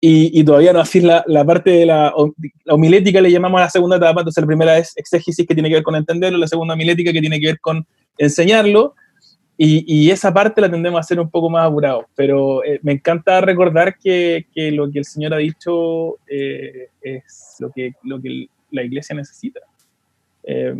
[0.00, 2.12] y, todavía no hacéis la, la, parte de la,
[2.64, 4.22] la, homilética, le llamamos a la segunda etapa.
[4.22, 7.20] Entonces la primera es exégesis que tiene que ver con entenderlo, la segunda homilética que
[7.20, 7.86] tiene que ver con
[8.18, 8.96] enseñarlo.
[9.56, 13.40] Y, esa parte la tendemos a hacer un poco más apurado, pero eh, me encanta
[13.40, 18.48] recordar que, que, lo que el Señor ha dicho eh, es lo que, lo que
[18.74, 19.60] la iglesia necesita.
[20.42, 20.74] Eh,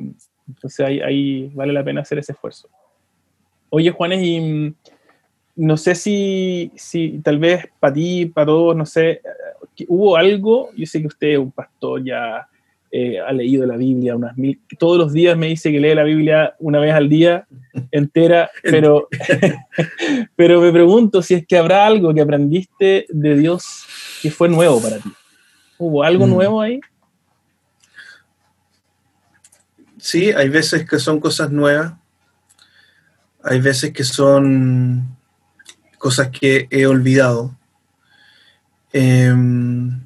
[0.46, 2.68] entonces ahí, vale la pena hacer ese esfuerzo.
[3.70, 4.74] Oye, Juanes, y mm,
[5.56, 10.70] no sé si, si tal vez para ti, para todos, no sé, eh, hubo algo,
[10.76, 12.46] yo sé que usted es un pastor ya,
[12.90, 16.04] eh, ha leído la Biblia unas mil, todos los días me dice que lee la
[16.04, 17.46] Biblia una vez al día
[17.90, 19.08] entera, pero,
[20.36, 23.84] pero me pregunto si es que habrá algo que aprendiste de Dios
[24.22, 25.10] que fue nuevo para ti.
[25.78, 26.30] ¿Hubo algo mm.
[26.30, 26.80] nuevo ahí?
[30.04, 31.94] Sí, hay veces que son cosas nuevas,
[33.42, 35.16] hay veces que son
[35.96, 37.56] cosas que he olvidado.
[38.92, 40.04] Em,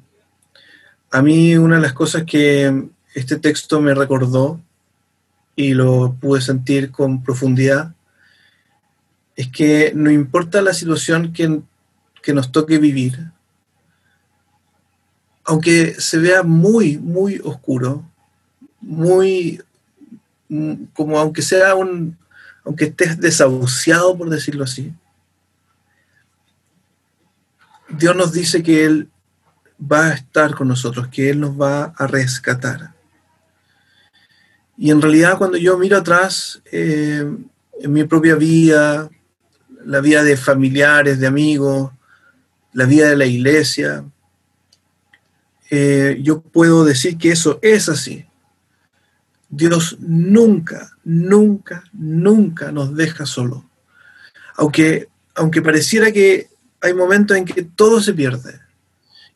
[1.11, 4.61] a mí una de las cosas que este texto me recordó
[5.57, 7.93] y lo pude sentir con profundidad
[9.35, 11.59] es que no importa la situación que,
[12.23, 13.33] que nos toque vivir,
[15.43, 18.09] aunque se vea muy, muy oscuro,
[18.79, 19.61] muy
[20.93, 22.17] como aunque sea un,
[22.65, 24.93] aunque estés desahuciado, por decirlo así,
[27.89, 29.09] Dios nos dice que Él
[29.79, 32.93] va a estar con nosotros, que Él nos va a rescatar.
[34.77, 37.25] Y en realidad cuando yo miro atrás eh,
[37.81, 39.09] en mi propia vida,
[39.83, 41.91] la vida de familiares, de amigos,
[42.73, 44.05] la vida de la iglesia,
[45.69, 48.28] eh, yo puedo decir que eso es así.
[49.49, 53.65] Dios nunca, nunca, nunca nos deja solo.
[54.55, 56.49] Aunque, aunque pareciera que
[56.81, 58.59] hay momentos en que todo se pierde.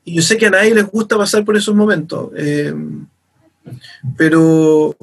[0.05, 2.29] Y yo sé que a nadie les gusta pasar por esos momentos.
[2.35, 2.73] Eh,
[4.17, 4.95] pero,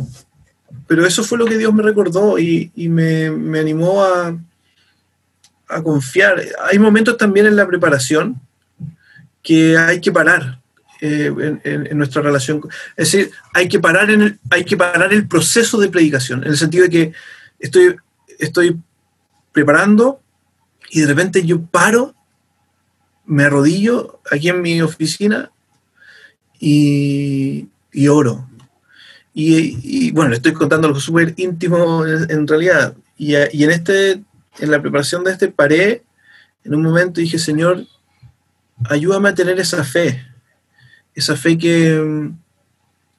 [0.87, 4.39] pero eso fue lo que Dios me recordó y, me, me, animó a,
[5.69, 6.41] a confiar.
[6.71, 8.41] Hay momentos también en la preparación
[9.43, 10.61] que hay que parar
[11.01, 12.61] eh, en, nuestra relación.
[12.97, 16.51] Es decir, hay que, parar en el, hay que parar el proceso de predicación, en
[16.51, 17.13] el sentido de que
[17.59, 17.97] estoy,
[18.39, 18.79] estoy
[19.53, 20.21] preparando
[20.91, 22.15] y de repente yo paro,
[23.25, 25.51] me arrodillo aquí en mi oficina
[26.59, 27.69] y,
[28.09, 28.49] oro.
[29.33, 32.95] Y, bueno, le estoy contando algo súper íntimo en, realidad.
[33.17, 34.23] Y, y, en, este,
[34.59, 36.03] en la preparación de este paré
[36.65, 37.87] en un momento y dije, Señor,
[38.89, 40.27] ayúdame a tener esa fe,
[41.21, 42.31] esa fe que,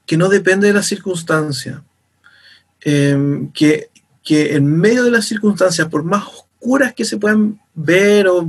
[0.06, 1.84] que no depende de la circunstancia,
[2.82, 3.90] em, que,
[4.24, 8.48] que en medio de las circunstancias, por más oscuras que se puedan ver o,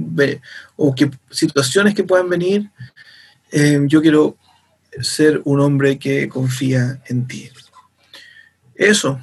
[0.77, 2.69] o que situaciones que puedan venir,
[3.51, 4.37] em, yo quiero
[5.01, 7.51] ser un hombre que confía en ti.
[8.75, 9.19] Eso.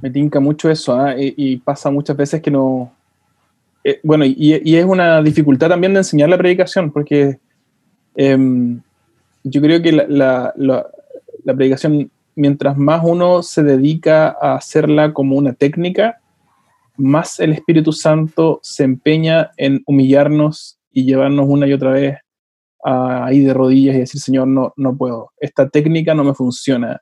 [0.00, 1.14] Me tinca mucho eso, ¿ah?
[1.16, 2.92] y, pasa muchas veces que no...
[3.82, 7.38] Eh, bueno, y, es una dificultad también de enseñar la predicación, porque
[8.14, 8.80] em,
[9.44, 15.52] yo creo que la, la predicación, mientras más uno se dedica a hacerla como una
[15.52, 16.20] técnica,
[16.96, 22.18] más el Espíritu Santo se empeña en humillarnos y llevarnos una y otra vez
[22.84, 27.00] ahí de rodillas y decir, Señor, no, no puedo, esta técnica no me funciona.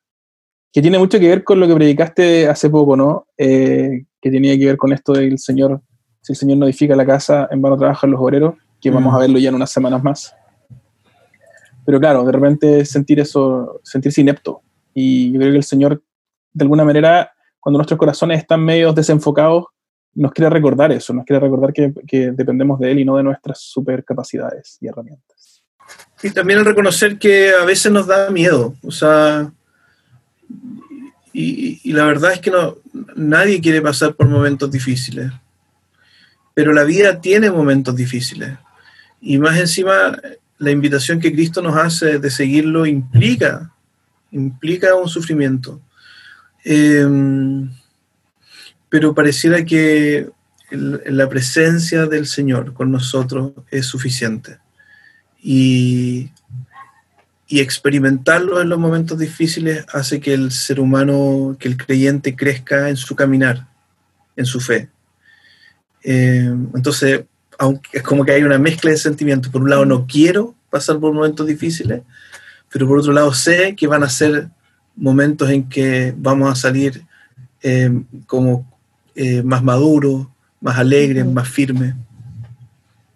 [0.72, 3.26] Que tiene mucho que ver con lo que predicaste hace poco, ¿no?
[3.36, 5.82] Eh, que tenía que ver con esto del Señor,
[6.22, 9.18] si el Señor no edifica la casa, en vano trabajan los obreros, que vamos a
[9.18, 10.34] verlo ya en unas semanas más.
[11.84, 14.62] Pero claro, de repente sentir eso, sentirse inepto.
[14.94, 16.02] Y yo creo que el Señor,
[16.52, 19.64] de alguna manera, cuando nuestros corazones están medio desenfocados,
[20.14, 23.22] nos quiere recordar eso, nos quiere recordar que, que dependemos de Él y no de
[23.22, 25.62] nuestras supercapacidades y herramientas.
[26.22, 29.52] Y también el reconocer que a veces nos da miedo, o sea,
[31.32, 32.76] y, y, la verdad es que no,
[33.16, 35.32] nadie quiere pasar por momentos difíciles,
[36.54, 38.50] pero la vida tiene momentos difíciles.
[39.20, 40.18] Y más encima,
[40.62, 43.74] la invitación que Cristo nos hace de seguirlo implica,
[44.30, 45.80] implica un sufrimiento.
[46.64, 47.04] Eh,
[48.88, 50.30] pero pareciera que
[50.70, 54.58] la presencia del Señor con nosotros es suficiente.
[55.42, 56.30] Y,
[57.48, 62.88] y experimentarlo en los momentos difíciles hace que el ser humano, que el creyente crezca
[62.88, 63.66] en su caminar,
[64.36, 64.88] en su fe.
[66.04, 67.24] Eh, entonces,
[67.62, 69.52] aunque es como que hay una mezcla de sentimientos.
[69.52, 72.02] Por un lado, no quiero pasar por momentos difíciles,
[72.72, 74.48] pero por otro lado, sé que van a ser
[74.96, 77.04] momentos en que vamos a salir
[77.62, 78.66] eh, como
[79.14, 80.28] eh, más maduro,
[80.60, 81.94] más alegre, más firme.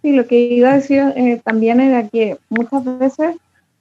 [0.00, 3.34] Sí, lo que iba a decir eh, también era que muchas veces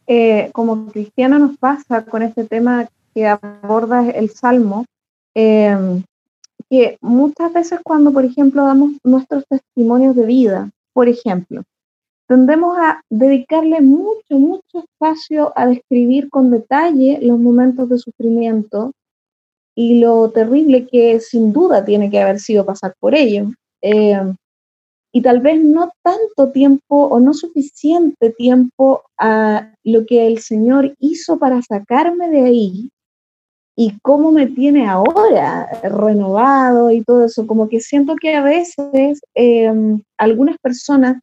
[0.07, 4.85] eh, como cristiano nos pasa con este tema que aborda el Salmo,
[6.69, 11.63] que muchas veces cuando, por ejemplo, damos nuestros testimonios de vida, por ejemplo,
[12.27, 18.91] tendemos a dedicarle mucho, mucho espacio a describir con detalle los momentos de sufrimiento,
[19.75, 23.51] y lo terrible que sin duda tiene que haber sido pasar por ello.
[23.81, 24.33] Eh,
[25.13, 30.95] y tal vez no tanto tiempo o no suficiente tiempo a lo que el Señor
[30.99, 32.89] hizo para sacarme de ahí
[33.75, 37.45] y cómo me tiene ahora renovado y todo eso.
[37.45, 39.71] Como que siento que a veces eh,
[40.17, 41.21] algunas personas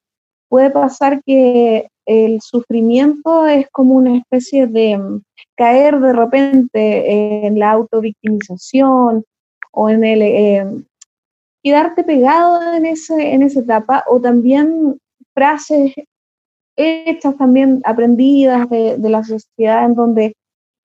[0.48, 5.22] puede pasar que el sufrimiento es como una especie de mm,
[5.56, 9.24] caer de repente en la autovictimización
[9.72, 10.84] o en el em,
[11.62, 14.98] quedarte pegado en, ese, en esa etapa o también
[15.34, 15.94] frases
[16.76, 20.34] hechas también aprendidas de, la sociedad en donde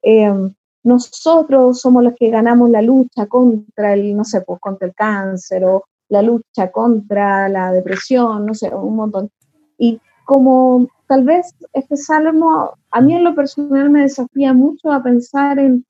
[0.02, 0.54] em,
[0.84, 5.64] nosotros somos los que ganamos la lucha contra el, no sé, pues contra el cáncer
[5.64, 9.30] o la lucha contra la depresión, no sé, un montón.
[9.76, 15.02] Y como tal vez este salmo a mí en lo personal me desafía mucho a
[15.02, 15.84] pensar en,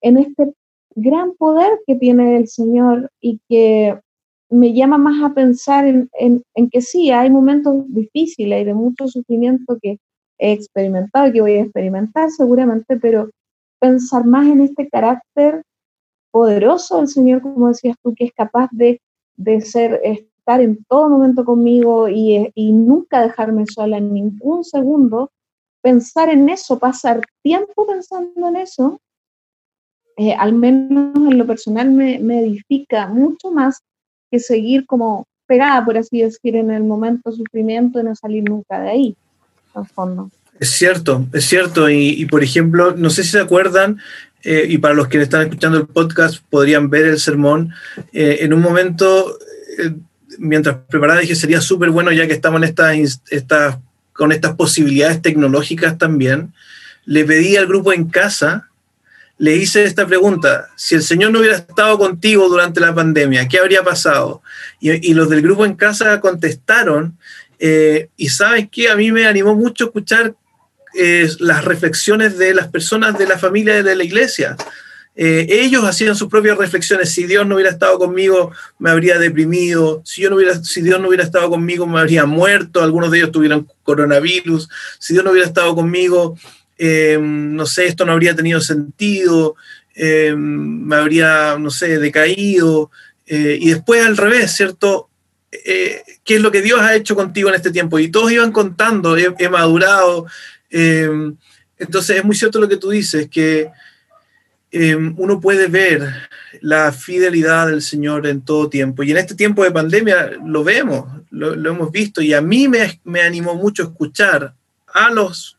[0.00, 0.52] en este
[0.94, 3.98] gran poder que tiene el Señor y que
[4.50, 8.74] me llama más a pensar en, en, en, que sí, hay momentos difíciles y de
[8.74, 9.98] mucho sufrimiento que
[10.38, 13.30] he experimentado y que voy a experimentar seguramente, pero
[13.80, 15.64] pensar más en este carácter
[16.30, 19.00] poderoso del Señor, como decías tú, que es capaz de,
[19.36, 25.30] de ser estar en todo momento conmigo y, nunca dejarme sola en ningún segundo,
[25.82, 29.00] pensar en eso, pasar tiempo pensando en eso,
[30.16, 33.80] eh, al menos en lo personal me, me, edifica mucho más
[34.30, 38.48] que seguir como pegada, por así decir, en el momento de sufrimiento y no salir
[38.48, 39.16] nunca de ahí,
[39.74, 40.30] al fondo.
[40.60, 41.90] Es cierto, es cierto.
[41.90, 44.00] Y, y por ejemplo, no sé si se acuerdan,
[44.42, 47.74] eh, y para los que están escuchando el podcast podrían ver el sermón,
[48.12, 49.38] eh, en un momento,
[50.38, 53.08] mientras preparaba, dije, sería súper bueno ya que estamos en
[54.12, 56.52] con estas posibilidades tecnológicas también,
[57.04, 58.68] le pedí al grupo en casa,
[59.38, 63.58] le hice esta pregunta, si el Señor no hubiera estado contigo durante la pandemia, ¿qué
[63.58, 64.42] habría pasado?
[64.80, 67.16] Y, los del grupo en casa contestaron,
[67.58, 70.34] eh, y sabes qué, a mí me animó mucho escuchar
[71.38, 74.56] las reflexiones de las personas de la familia de la iglesia.
[75.22, 77.12] Eh, ellos hacían sus propias reflexiones.
[77.12, 80.02] Si Dios no hubiera estado conmigo, me habría deprimido.
[80.04, 82.82] Si, yo no hubiera, si Dios no hubiera estado conmigo, me habría muerto.
[82.82, 84.68] Algunos de ellos tuvieron coronavirus.
[84.98, 86.38] Si Dios no hubiera estado conmigo,
[86.78, 89.56] eh, no sé, esto no habría tenido sentido.
[89.94, 92.90] Eh, me habría, no sé, decaído.
[93.26, 95.08] y después al revés, ¿cierto?
[95.50, 97.98] ¿Qué es lo que Dios ha hecho contigo en este tiempo?
[97.98, 100.26] Y todos iban contando, he madurado.
[100.70, 103.70] Entonces es muy cierto lo que tú dices, que
[104.72, 106.08] Em, uno puede ver
[106.60, 109.02] la fidelidad del Señor en todo tiempo.
[109.02, 112.22] Y en este tiempo de pandemia lo vemos, lo, hemos visto.
[112.22, 114.54] Y a mí me, me, animó mucho escuchar
[114.94, 115.58] a los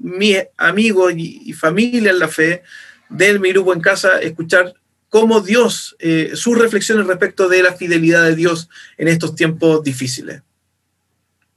[0.00, 2.62] mis amigos y, familia en la fe
[3.08, 4.74] de mi grupo en casa, escuchar
[5.08, 10.42] cómo Dios, eh, sus reflexiones respecto de la fidelidad de Dios en estos tiempos difíciles.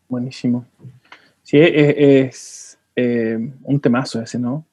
[0.07, 0.67] Buenísimo.
[1.43, 2.60] Sí, es,
[2.95, 4.65] eh, un temazo ese, ¿no?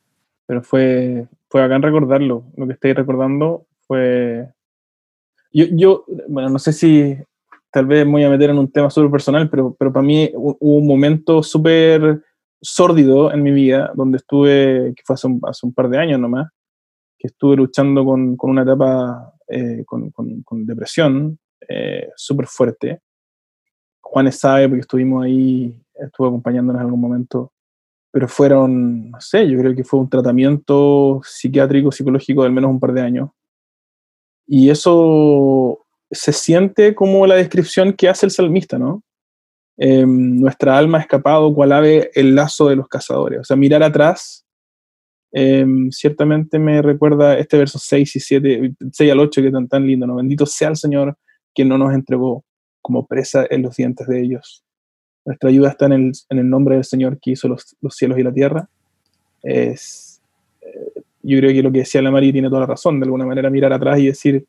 [0.47, 2.45] Pero fue, fue en recordarlo.
[2.57, 4.49] Lo que estoy recordando fue.
[5.53, 7.17] Yo, yo, bueno, no sé si
[7.71, 10.57] tal vez voy a meter en un tema súper personal, pero, pero para mí hubo
[10.61, 12.23] un momento súper
[12.61, 16.19] sórdido en mi vida, donde estuve, que fue hace un, hace un, par de años
[16.19, 16.49] nomás,
[17.19, 21.39] que estuve luchando con, con una etapa eh, con, con, depresión
[21.69, 23.01] eh, súper fuerte.
[24.01, 27.53] Juanes sabe porque estuvimos ahí, estuvo acompañándonos en algún momento
[28.11, 32.71] pero fueron, no sé, yo creo que fue un tratamiento psiquiátrico, psicológico de al menos
[32.71, 33.31] un par de años.
[34.47, 39.03] Y eso se siente como la descripción que hace el salmista, ¿no?
[39.77, 43.41] Em, nuestra alma ha escapado cual ave el lazo de los cazadores.
[43.41, 44.45] O sea, mirar atrás,
[45.33, 49.87] em, ciertamente me recuerda este verso 6 y 7, 6 al 8 que tan tan
[49.87, 50.17] lindo, ¿no?
[50.17, 51.17] Bendito sea el Señor
[51.55, 52.45] quien no nos entregó
[52.83, 54.65] como presa en los dientes de ellos.
[55.29, 58.19] Nuestra ayuda está en el, en el nombre del Señor que hizo los, los cielos
[58.19, 58.67] y la tierra.
[59.43, 60.23] Es,
[60.63, 63.27] eh, yo creo que lo que decía la Mari tiene toda la razón, de alguna
[63.27, 64.47] manera mirar atrás y decir,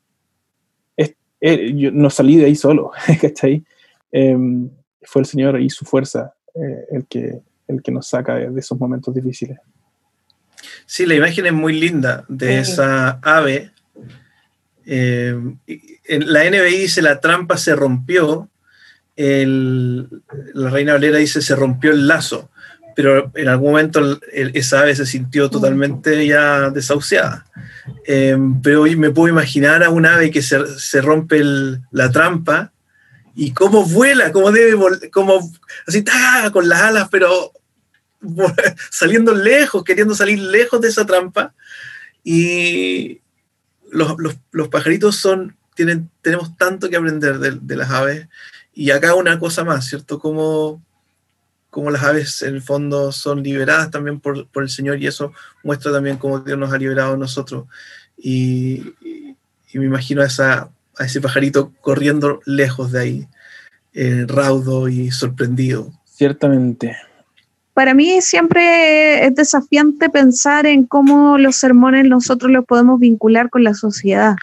[1.42, 3.62] eh, yo no salí de ahí solo, ¿cachai?
[4.10, 4.70] Em,
[5.02, 8.80] fue el Señor y su fuerza eh, el, que, el que nos saca de, esos
[8.80, 9.58] momentos difíciles.
[10.86, 13.72] Sí, la imagen es muy linda de esa ave.
[14.86, 15.60] en
[16.08, 18.49] la NBI dice la trampa se rompió
[19.20, 22.50] la reina Valera dice se rompió el lazo,
[22.96, 27.46] pero en algún momento esa ave se sintió totalmente ya desahuciada.
[28.06, 31.44] Em, pero hoy me puedo imaginar a un ave que se, rompe
[31.92, 32.72] la trampa
[33.36, 35.52] y cómo vuela, cómo debe, como
[35.86, 36.04] así,
[36.54, 37.52] con las alas, pero
[38.90, 41.54] saliendo lejos, queriendo salir lejos de esa trampa.
[42.24, 43.20] Y
[43.92, 48.28] los, pajaritos son, tienen, tenemos tanto que aprender de las aves
[48.80, 50.20] y acá una cosa más, ¿cierto?
[50.20, 50.82] Como,
[51.70, 55.34] como las aves en el fondo son liberadas también por, el Señor y eso
[55.66, 57.66] muestra también cómo Dios nos ha liberado a nosotros.
[58.18, 58.96] Y,
[59.74, 63.28] me imagino a, esa, a ese pajarito corriendo lejos de ahí,
[63.94, 65.92] eh, raudo y sorprendido.
[66.06, 66.96] Ciertamente.
[67.74, 73.66] Para mí siempre es desafiante pensar en cómo los sermones nosotros los podemos vincular con
[73.66, 74.38] la sociedad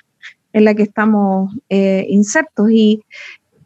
[0.53, 2.71] en la que estamos eh, insertos.
[2.71, 3.03] Y,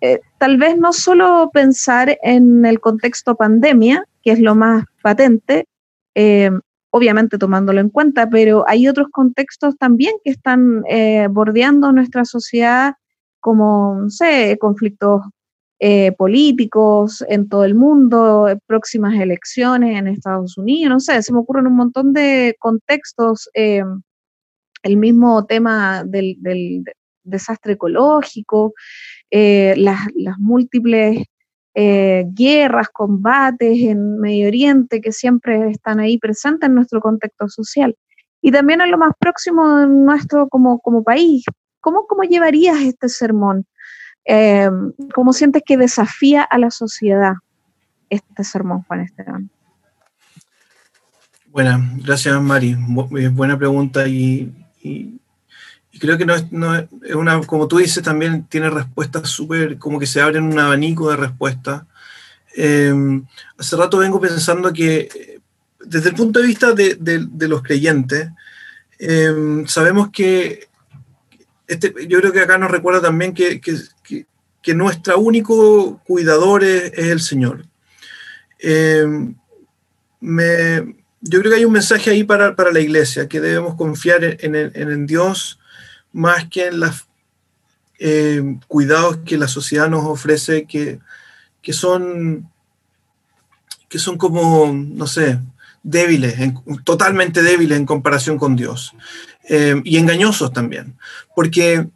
[0.00, 5.66] eh, tal vez no solo pensar en el contexto pandemia, que es lo más patente,
[6.14, 6.50] eh,
[6.90, 12.94] obviamente tomándolo en cuenta, pero hay otros contextos también que están eh, bordeando nuestra sociedad,
[13.40, 15.22] como, no sé, conflictos
[16.18, 21.68] políticos en todo el mundo, próximas elecciones en Estados Unidos, no sé, se me ocurren
[21.68, 26.36] un montón de contextos, el mismo tema del
[27.22, 28.74] desastre ecológico,
[29.30, 30.00] eh, las,
[30.38, 31.24] múltiples
[31.74, 37.96] eh, guerras, combates en Medio Oriente que siempre están ahí presentes en nuestro contexto social.
[38.42, 41.44] Y también en lo más próximo de nuestro como, como país.
[41.80, 43.66] ¿Cómo, ¿Cómo llevarías este sermón?
[44.24, 44.70] Eh,
[45.14, 47.34] ¿Cómo sientes que desafía a la sociedad
[48.08, 49.50] este sermón, Juan Esteban?
[51.46, 52.76] Bueno, gracias Mari.
[52.76, 54.52] Buena pregunta y
[54.82, 55.20] y
[55.98, 60.20] creo que no es, una, como tú dices, también tiene respuestas súper, como que se
[60.20, 61.82] abren un abanico de respuestas.
[62.56, 62.92] Eh,
[63.58, 65.40] hace rato vengo pensando que
[65.84, 68.28] desde el punto de vista de, los creyentes,
[68.98, 70.68] eh, sabemos que,
[71.66, 73.84] este, yo creo que acá nos recuerda también que, que,
[74.74, 77.64] nuestro único cuidador es, el Señor.
[78.60, 79.04] Eh,
[80.20, 84.54] yo creo que hay un mensaje ahí para, para la iglesia, que debemos confiar en,
[84.54, 85.59] en Dios
[86.12, 87.06] más que en los
[87.98, 91.00] eh, cuidados que la sociedad nos ofrece, que,
[91.72, 92.50] son,
[93.88, 95.38] que son como, no sé,
[95.82, 96.36] débiles,
[96.84, 98.94] totalmente débiles en comparación con Dios.
[99.48, 100.96] Eh, y engañosos también,
[101.34, 101.88] porque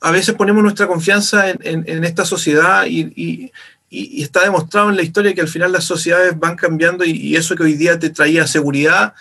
[0.00, 3.52] a veces ponemos nuestra confianza en, esta sociedad y,
[3.90, 7.64] está demostrado en la historia que al final las sociedades van cambiando y, eso que
[7.64, 9.14] hoy día te traía seguridad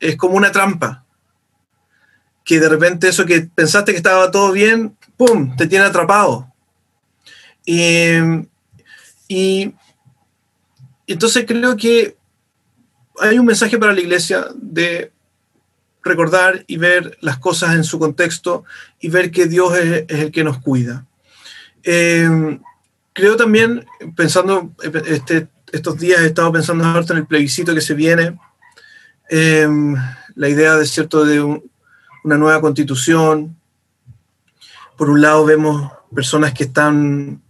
[0.00, 1.04] es como una trampa.
[2.48, 6.50] Que de repente eso que pensaste que estaba todo bien, ¡pum!, te tiene atrapado.
[7.66, 9.74] y
[11.06, 12.16] entonces creo que
[13.20, 15.12] hay un mensaje para la iglesia de
[16.02, 18.64] recordar y ver las cosas en su contexto
[19.00, 21.06] y ver que Dios es, el que nos cuida.
[21.82, 22.58] Eh,
[23.12, 23.84] creo también,
[24.16, 24.72] pensando,
[25.06, 28.38] este, estos días he estado pensando harto en el plebiscito que se viene,
[29.30, 29.68] eh,
[30.34, 31.60] la idea de cierto de
[32.24, 33.56] una nueva constitución.
[34.96, 37.40] Por un lado vemos personas que están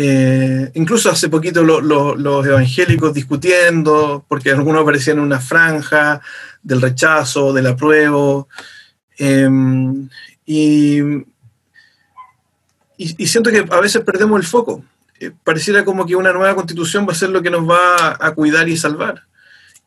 [0.00, 6.20] eh, incluso hace poquito los evangélicos discutiendo, porque algunos aparecían una franja
[6.62, 8.48] del rechazo, del apruebo.
[9.18, 10.08] Em,
[10.46, 11.00] y,
[12.96, 14.84] y, siento que a veces perdemos el foco.
[15.18, 18.30] Eh, pareciera como que una nueva constitución va a ser lo que nos va a
[18.36, 19.24] cuidar y salvar.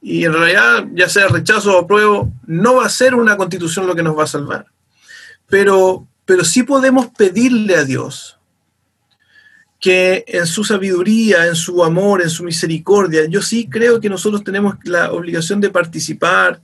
[0.01, 3.95] Y en realidad, ya sea rechazo o apruebo, no va a ser una constitución lo
[3.95, 4.65] que nos va a salvar.
[5.47, 8.39] Pero, pero sí podemos pedirle a Dios
[9.79, 14.43] que en su sabiduría, en su amor, en su misericordia, yo sí creo que nosotros
[14.43, 16.61] tenemos la obligación de participar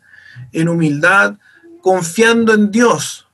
[0.51, 1.35] en humildad,
[1.81, 3.27] confiando en Dios,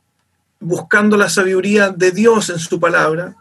[0.60, 3.36] buscando la sabiduría de Dios en su palabra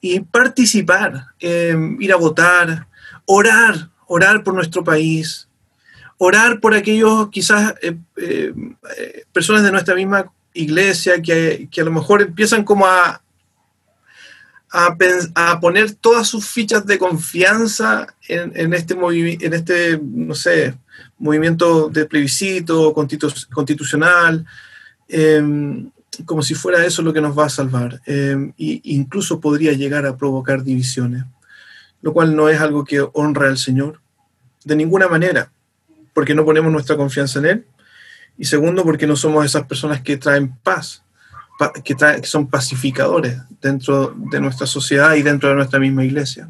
[0.00, 2.86] y participar, ir a votar,
[3.26, 5.45] orar, orar por nuestro país,
[6.18, 8.54] orar por aquellos quizás eh, eh,
[9.32, 13.20] personas de nuestra misma iglesia que, que a lo mejor empiezan como a
[15.34, 20.74] a, poner todas sus fichas de confianza en, este, en este, no sé,
[21.18, 24.44] movimiento de plebiscito constitucional,
[25.08, 25.90] em,
[26.24, 28.00] como si fuera eso lo que nos va a salvar.
[28.06, 28.50] e
[28.84, 31.24] incluso podría llegar a provocar divisiones,
[32.02, 34.00] lo cual no es algo que honra al Señor,
[34.64, 35.50] de ninguna manera,
[36.16, 37.66] porque no ponemos nuestra confianza en Él,
[38.38, 41.02] y segundo, porque no somos esas personas que traen paz
[41.84, 41.94] que,
[42.24, 46.48] son pacificadores dentro de nuestra sociedad y dentro de nuestra misma iglesia.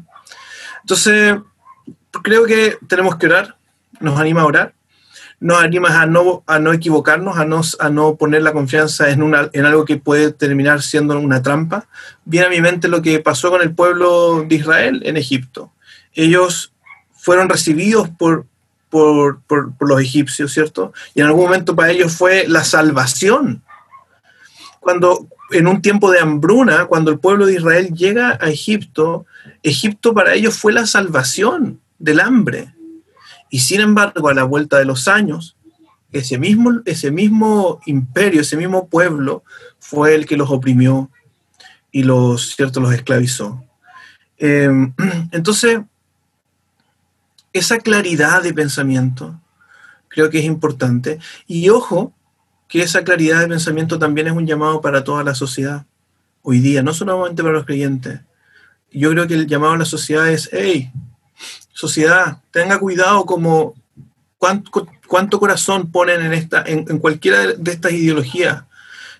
[0.83, 1.35] Entonces,
[2.23, 3.57] creo que tenemos que orar,
[3.99, 4.73] nos anima a orar,
[5.41, 9.21] nos anima a no, a no equivocarnos, a no, a no poner la confianza en,
[9.21, 11.89] una, en algo que puede terminar siendo una trampa.
[12.23, 15.73] Viene a mi mente lo que pasó con el pueblo de Israel en Egipto.
[16.13, 16.71] Ellos
[17.17, 18.45] fueron recibidos por,
[18.89, 20.93] por, por, los egipcios, ¿cierto?
[21.13, 23.63] Y en algún momento para ellos fue la salvación
[24.87, 29.25] cuando en un tiempo de hambruna, cuando el pueblo de Israel llega a Egipto,
[29.61, 32.73] Egipto para ellos fue la salvación del hambre.
[33.49, 35.57] Y sin embargo, a la vuelta de los años,
[36.13, 39.43] ese mismo, ese mismo imperio, ese mismo pueblo,
[39.77, 41.09] fue el que los oprimió
[41.91, 42.79] y los, ¿cierto?
[42.79, 43.61] los esclavizó.
[44.37, 44.93] Em,
[45.33, 45.81] entonces,
[47.53, 49.39] esa claridad de pensamiento
[50.17, 51.19] creo que es importante.
[51.45, 52.13] Y ojo,
[52.67, 55.85] que esa claridad de pensamiento también es un llamado para toda la sociedad
[56.41, 58.21] hoy día, no solamente para los creyentes.
[58.91, 60.91] Yo creo que el llamado a la sociedad es, hey,
[61.71, 63.75] sociedad, tenga cuidado como
[64.37, 68.63] cuánto, cuánto corazón ponen en, esta, en, cualquiera de estas ideologías,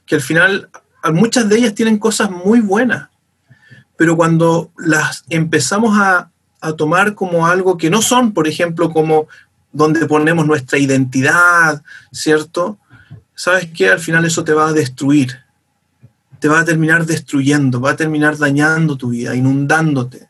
[0.05, 0.69] que al final
[1.13, 3.09] muchas de ellas tienen cosas muy buenas,
[3.97, 6.31] pero cuando las empezamos a,
[6.61, 9.27] a tomar como algo que no son, por ejemplo, como
[9.71, 12.79] donde ponemos nuestra identidad, ¿cierto?
[13.37, 13.89] ¿sabes qué?
[13.89, 15.39] Al final eso te va a destruir.
[16.39, 20.29] Te va a terminar destruyendo, va a terminar dañando tu vida, inundándote,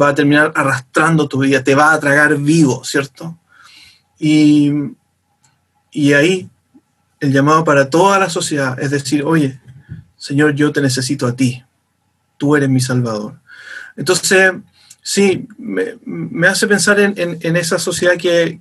[0.00, 3.38] va a terminar arrastrando tu vida, te va a tragar vivo, ¿cierto?
[4.18, 4.72] Y,
[5.92, 6.48] y ahí
[7.20, 9.60] el llamado para toda la sociedad es decir, oye,
[10.16, 11.62] Señor, yo te necesito a ti,
[12.38, 13.40] tú eres mi Salvador.
[13.96, 14.52] Entonces,
[15.08, 18.60] Sí, me, hace pensar en, esa sociedad que,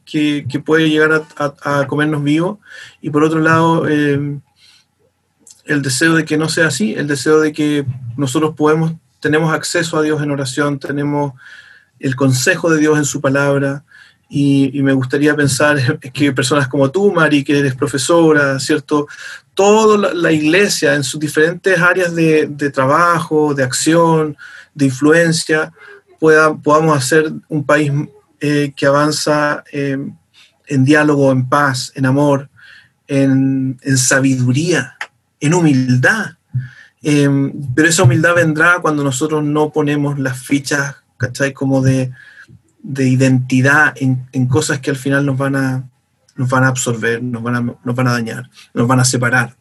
[0.63, 2.59] puede llegar a, comernos vivos
[3.01, 4.37] y por otro lado eh,
[5.65, 7.83] el deseo de que no sea así, el deseo de que
[8.15, 11.33] nosotros podemos, tenemos acceso a Dios en oración, tenemos
[11.99, 13.83] el consejo de Dios en su palabra
[14.29, 19.07] y, me gustaría pensar que personas como tú, Mari, que eres profesora, ¿cierto?
[19.55, 24.37] Toda la, iglesia en sus diferentes áreas de, de trabajo, de acción,
[24.75, 25.73] de influencia,
[26.19, 27.91] podamos hacer un país
[28.39, 29.97] eh, que avanza eh,
[30.67, 32.49] en diálogo, en paz, en amor,
[33.07, 34.95] en, sabiduría,
[35.39, 36.31] en humildad.
[37.01, 37.29] Eh,
[37.75, 41.53] pero esa humildad vendrá cuando nosotros no ponemos las fichas, ¿cachai?
[41.53, 42.11] Como de,
[42.97, 45.89] identidad en, cosas que al final nos van a,
[46.35, 49.55] nos van a absorber, nos van a, nos van a dañar, nos van a separar.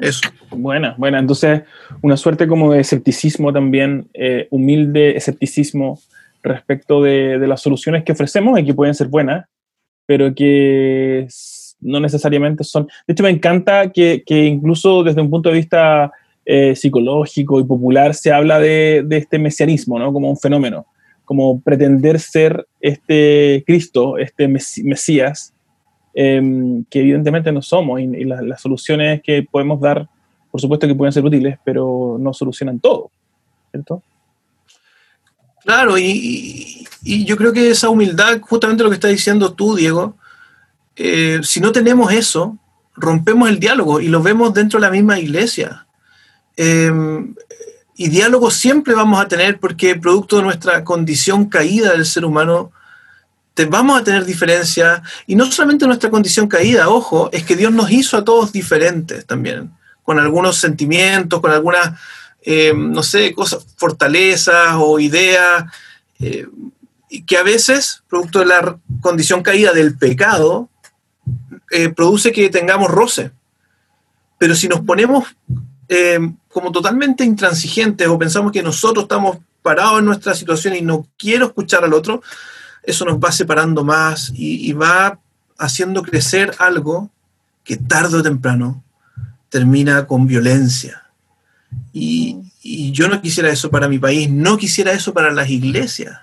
[0.00, 0.20] Eso.
[0.50, 1.18] Buena, buena.
[1.18, 1.62] Entonces,
[2.02, 6.00] una suerte como de escepticismo también, eh, humilde escepticismo
[6.42, 9.46] respecto de, de, las soluciones que ofrecemos y que pueden ser buenas,
[10.06, 11.26] pero que
[11.80, 12.88] no necesariamente son...
[13.06, 16.12] De hecho, me encanta que, que incluso desde un punto de vista
[16.44, 20.12] eh, psicológico y popular se habla de, de, este mesianismo, ¿no?
[20.12, 20.86] Como un fenómeno,
[21.24, 25.52] como pretender ser este Cristo, este Mesías,
[26.20, 30.08] eh, que evidentemente no somos, y, las, soluciones que podemos dar,
[30.50, 33.12] por supuesto que pueden ser útiles, pero no solucionan todo,
[33.70, 34.02] ¿cierto?
[35.62, 40.16] Claro, y, yo creo que esa humildad, justamente lo que estás diciendo tú, Diego,
[40.96, 42.58] eh, si no tenemos eso,
[42.96, 45.86] rompemos el diálogo y lo vemos dentro de la misma iglesia.
[46.56, 46.90] Eh,
[47.96, 52.72] y diálogo siempre vamos a tener porque producto de nuestra condición caída del ser humano,
[53.66, 55.00] vamos a tener diferencias.
[55.26, 59.26] Y no solamente nuestra condición caída, ojo, es que Dios nos hizo a todos diferentes
[59.26, 61.98] también, con algunos sentimientos, con algunas,
[62.42, 65.64] eh, no sé, cosas, fortalezas o ideas,
[66.20, 66.46] eh,
[67.26, 70.68] que a veces, producto de la condición caída del pecado,
[71.70, 73.30] eh, produce que tengamos roce.
[74.38, 75.24] Pero si nos ponemos
[76.48, 81.46] como totalmente intransigentes o pensamos que nosotros estamos parados en nuestra situación y no quiero
[81.46, 82.22] escuchar al otro,
[82.88, 85.20] eso nos va separando más y, va
[85.58, 87.10] haciendo crecer algo
[87.62, 88.82] que tarde o temprano
[89.50, 91.02] termina con violencia.
[91.92, 92.38] Y,
[92.92, 96.18] yo no quisiera eso para mi país, no quisiera eso para las iglesias,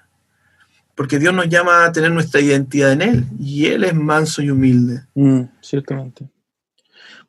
[0.93, 4.51] porque Dios nos llama a tener nuestra identidad en Él y Él es manso y
[4.51, 5.03] humilde.
[5.15, 6.27] Mm, ciertamente.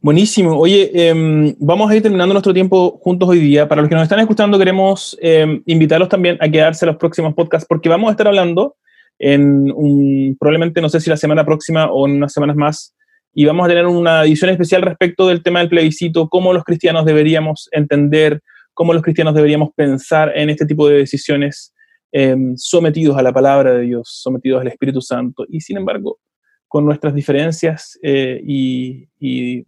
[0.01, 0.59] Buenísimo.
[0.59, 3.67] Oye, eh, vamos a ir terminando nuestro tiempo juntos hoy día.
[3.67, 7.33] Para los que nos están escuchando, queremos eh, invitarlos también a quedarse a los próximos
[7.35, 8.77] podcasts porque vamos a estar hablando
[9.19, 12.95] en un, probablemente, no sé si la semana próxima o en unas semanas más,
[13.35, 17.05] y vamos a tener una edición especial respecto del tema del plebiscito, cómo los cristianos
[17.05, 18.41] deberíamos entender,
[18.73, 21.75] cómo los cristianos deberíamos pensar en este tipo de decisiones
[22.13, 26.19] eh, sometidos a la palabra de Dios, sometidos al Espíritu Santo, y sin embargo,
[26.69, 29.67] con nuestras diferencias eh, y, y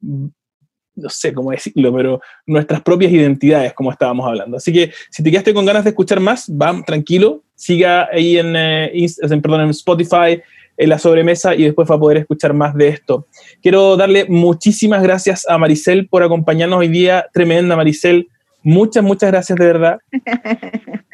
[0.00, 4.56] no sé cómo decirlo, pero nuestras propias identidades, como estábamos hablando.
[4.56, 8.56] Así que si te quedaste con ganas de escuchar más, va tranquilo, siga ahí en,
[8.56, 10.40] eh, en, perdón, en Spotify,
[10.78, 13.26] en la sobremesa, y después va a poder escuchar más de esto.
[13.62, 17.26] Quiero darle muchísimas gracias a Maricel por acompañarnos hoy día.
[17.34, 18.28] Tremenda, Maricel.
[18.62, 19.98] Muchas, muchas gracias de verdad.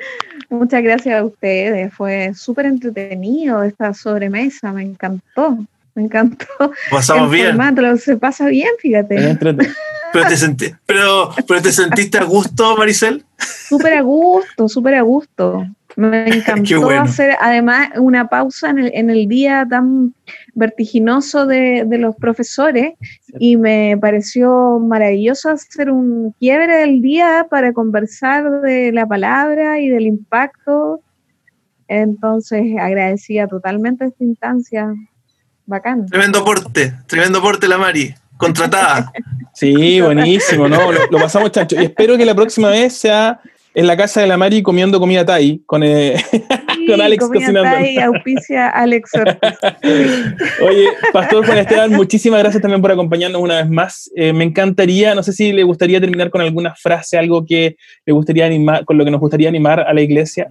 [0.48, 1.92] muchas gracias a ustedes.
[1.92, 5.58] Fue súper entretenido esta sobremesa, me encantó.
[5.96, 6.46] Me encantó.
[6.90, 7.46] Pasamos el bien.
[7.56, 9.36] Formato, se pasa bien, fíjate.
[10.12, 13.22] Pero te, sentí, pero, pero te sentiste a gusto, Maricel.
[13.38, 15.66] Súper a gusto, súper a gusto.
[15.96, 17.02] Me encantó bueno.
[17.02, 20.14] hacer además una pausa en el, en el día tan
[20.54, 22.94] vertiginoso de, de, los profesores
[23.38, 29.88] y me pareció maravilloso hacer un quiebre del día para conversar de la palabra y
[29.88, 31.00] del impacto.
[31.88, 34.94] Entonces agradecía totalmente esta instancia.
[35.68, 36.06] Bacán.
[36.06, 39.10] Tremendo aporte, tremendo aporte la Mari, contratada.
[39.52, 40.92] sí, buenísimo, ¿no?
[40.92, 41.74] Lo, lo, pasamos chancho.
[41.80, 43.40] Y espero que la próxima vez sea
[43.76, 46.42] en la casa de la Mari comiendo comida Thai con, eh, sí,
[46.86, 47.70] con Alex comida cocinando.
[47.70, 49.50] Thai, auspicia Alex Ortiz.
[50.62, 54.10] Oye, Pastor Juan Esteban, muchísimas gracias también por acompañarnos una vez más.
[54.16, 58.12] Eh, me encantaría, no sé si le gustaría terminar con alguna frase, algo que le
[58.14, 60.48] gustaría animar, con lo que nos gustaría animar a la iglesia.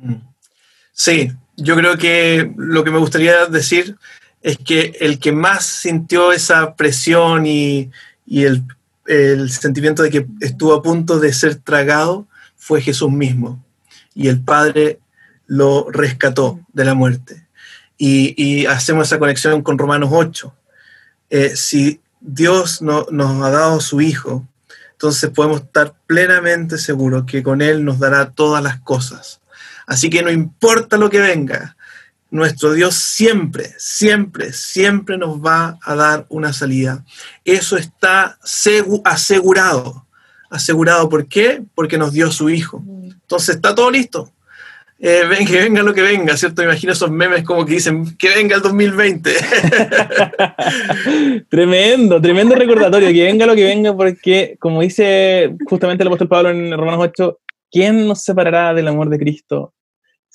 [0.93, 3.95] Sí, yo creo que lo que me gustaría decir
[4.43, 7.89] es que el que más sintió esa presión y,
[8.27, 8.61] y el,
[9.07, 12.27] el, sentimiento de que estuvo a punto de ser tragado
[12.65, 13.63] fue Jesús mismo.
[14.15, 14.99] Y el Padre
[15.45, 17.45] lo rescató de la muerte.
[17.95, 20.51] Y, hacemos esa conexión con Romanos 8.
[21.29, 24.47] Eh, si Dios no, nos ha dado su Hijo,
[24.93, 29.41] entonces podemos estar plenamente seguros que con Él nos dará todas las cosas.
[29.85, 31.77] Así que no importa lo que venga,
[32.31, 37.05] nuestro Dios siempre, siempre, siempre nos va a dar una salida.
[37.43, 38.39] Eso está
[39.03, 40.04] asegurado.
[40.49, 41.63] Asegurado, ¿por qué?
[41.73, 42.83] Porque nos dio su Hijo.
[43.03, 44.31] Entonces está todo listo.
[44.97, 46.61] Eh, ven, que venga lo que venga, ¿cierto?
[46.61, 49.29] Me imagino esos memes como que dicen que venga el 2020.
[51.49, 56.49] tremendo, tremendo recordatorio, que venga lo que venga, porque como dice justamente el apóstol Pablo
[56.49, 57.39] en Romanos 8,
[57.69, 59.73] ¿quién nos separará del amor de Cristo?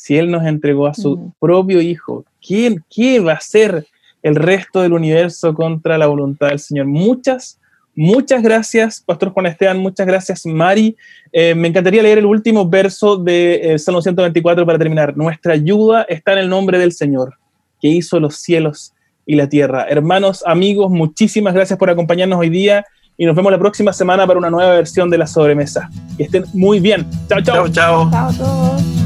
[0.01, 1.35] si Él nos entregó a su uh-huh.
[1.39, 3.87] propio Hijo, ¿quién, ¿qué va a ser
[4.23, 6.87] el resto del universo contra la voluntad del Señor?
[6.87, 7.60] Muchas,
[8.01, 10.97] muchas gracias, Pastor Juan Esteban, muchas gracias, Mari.
[11.33, 15.17] Eh, me encantaría leer el último verso de eh, Salmo 124 para terminar.
[15.17, 17.35] Nuestra ayuda está en el nombre del Señor,
[17.81, 18.95] que hizo los cielos
[19.27, 19.87] y la tierra.
[19.89, 22.85] Hermanos, amigos, muchísimas gracias por acompañarnos hoy día
[23.19, 25.91] y nos vemos la próxima semana para una nueva versión de la sobremesa.
[26.17, 27.07] Que estén muy bien.
[27.29, 27.69] Chao, chao.
[27.69, 28.11] Chao, chao.
[28.11, 29.00] Chao a todos.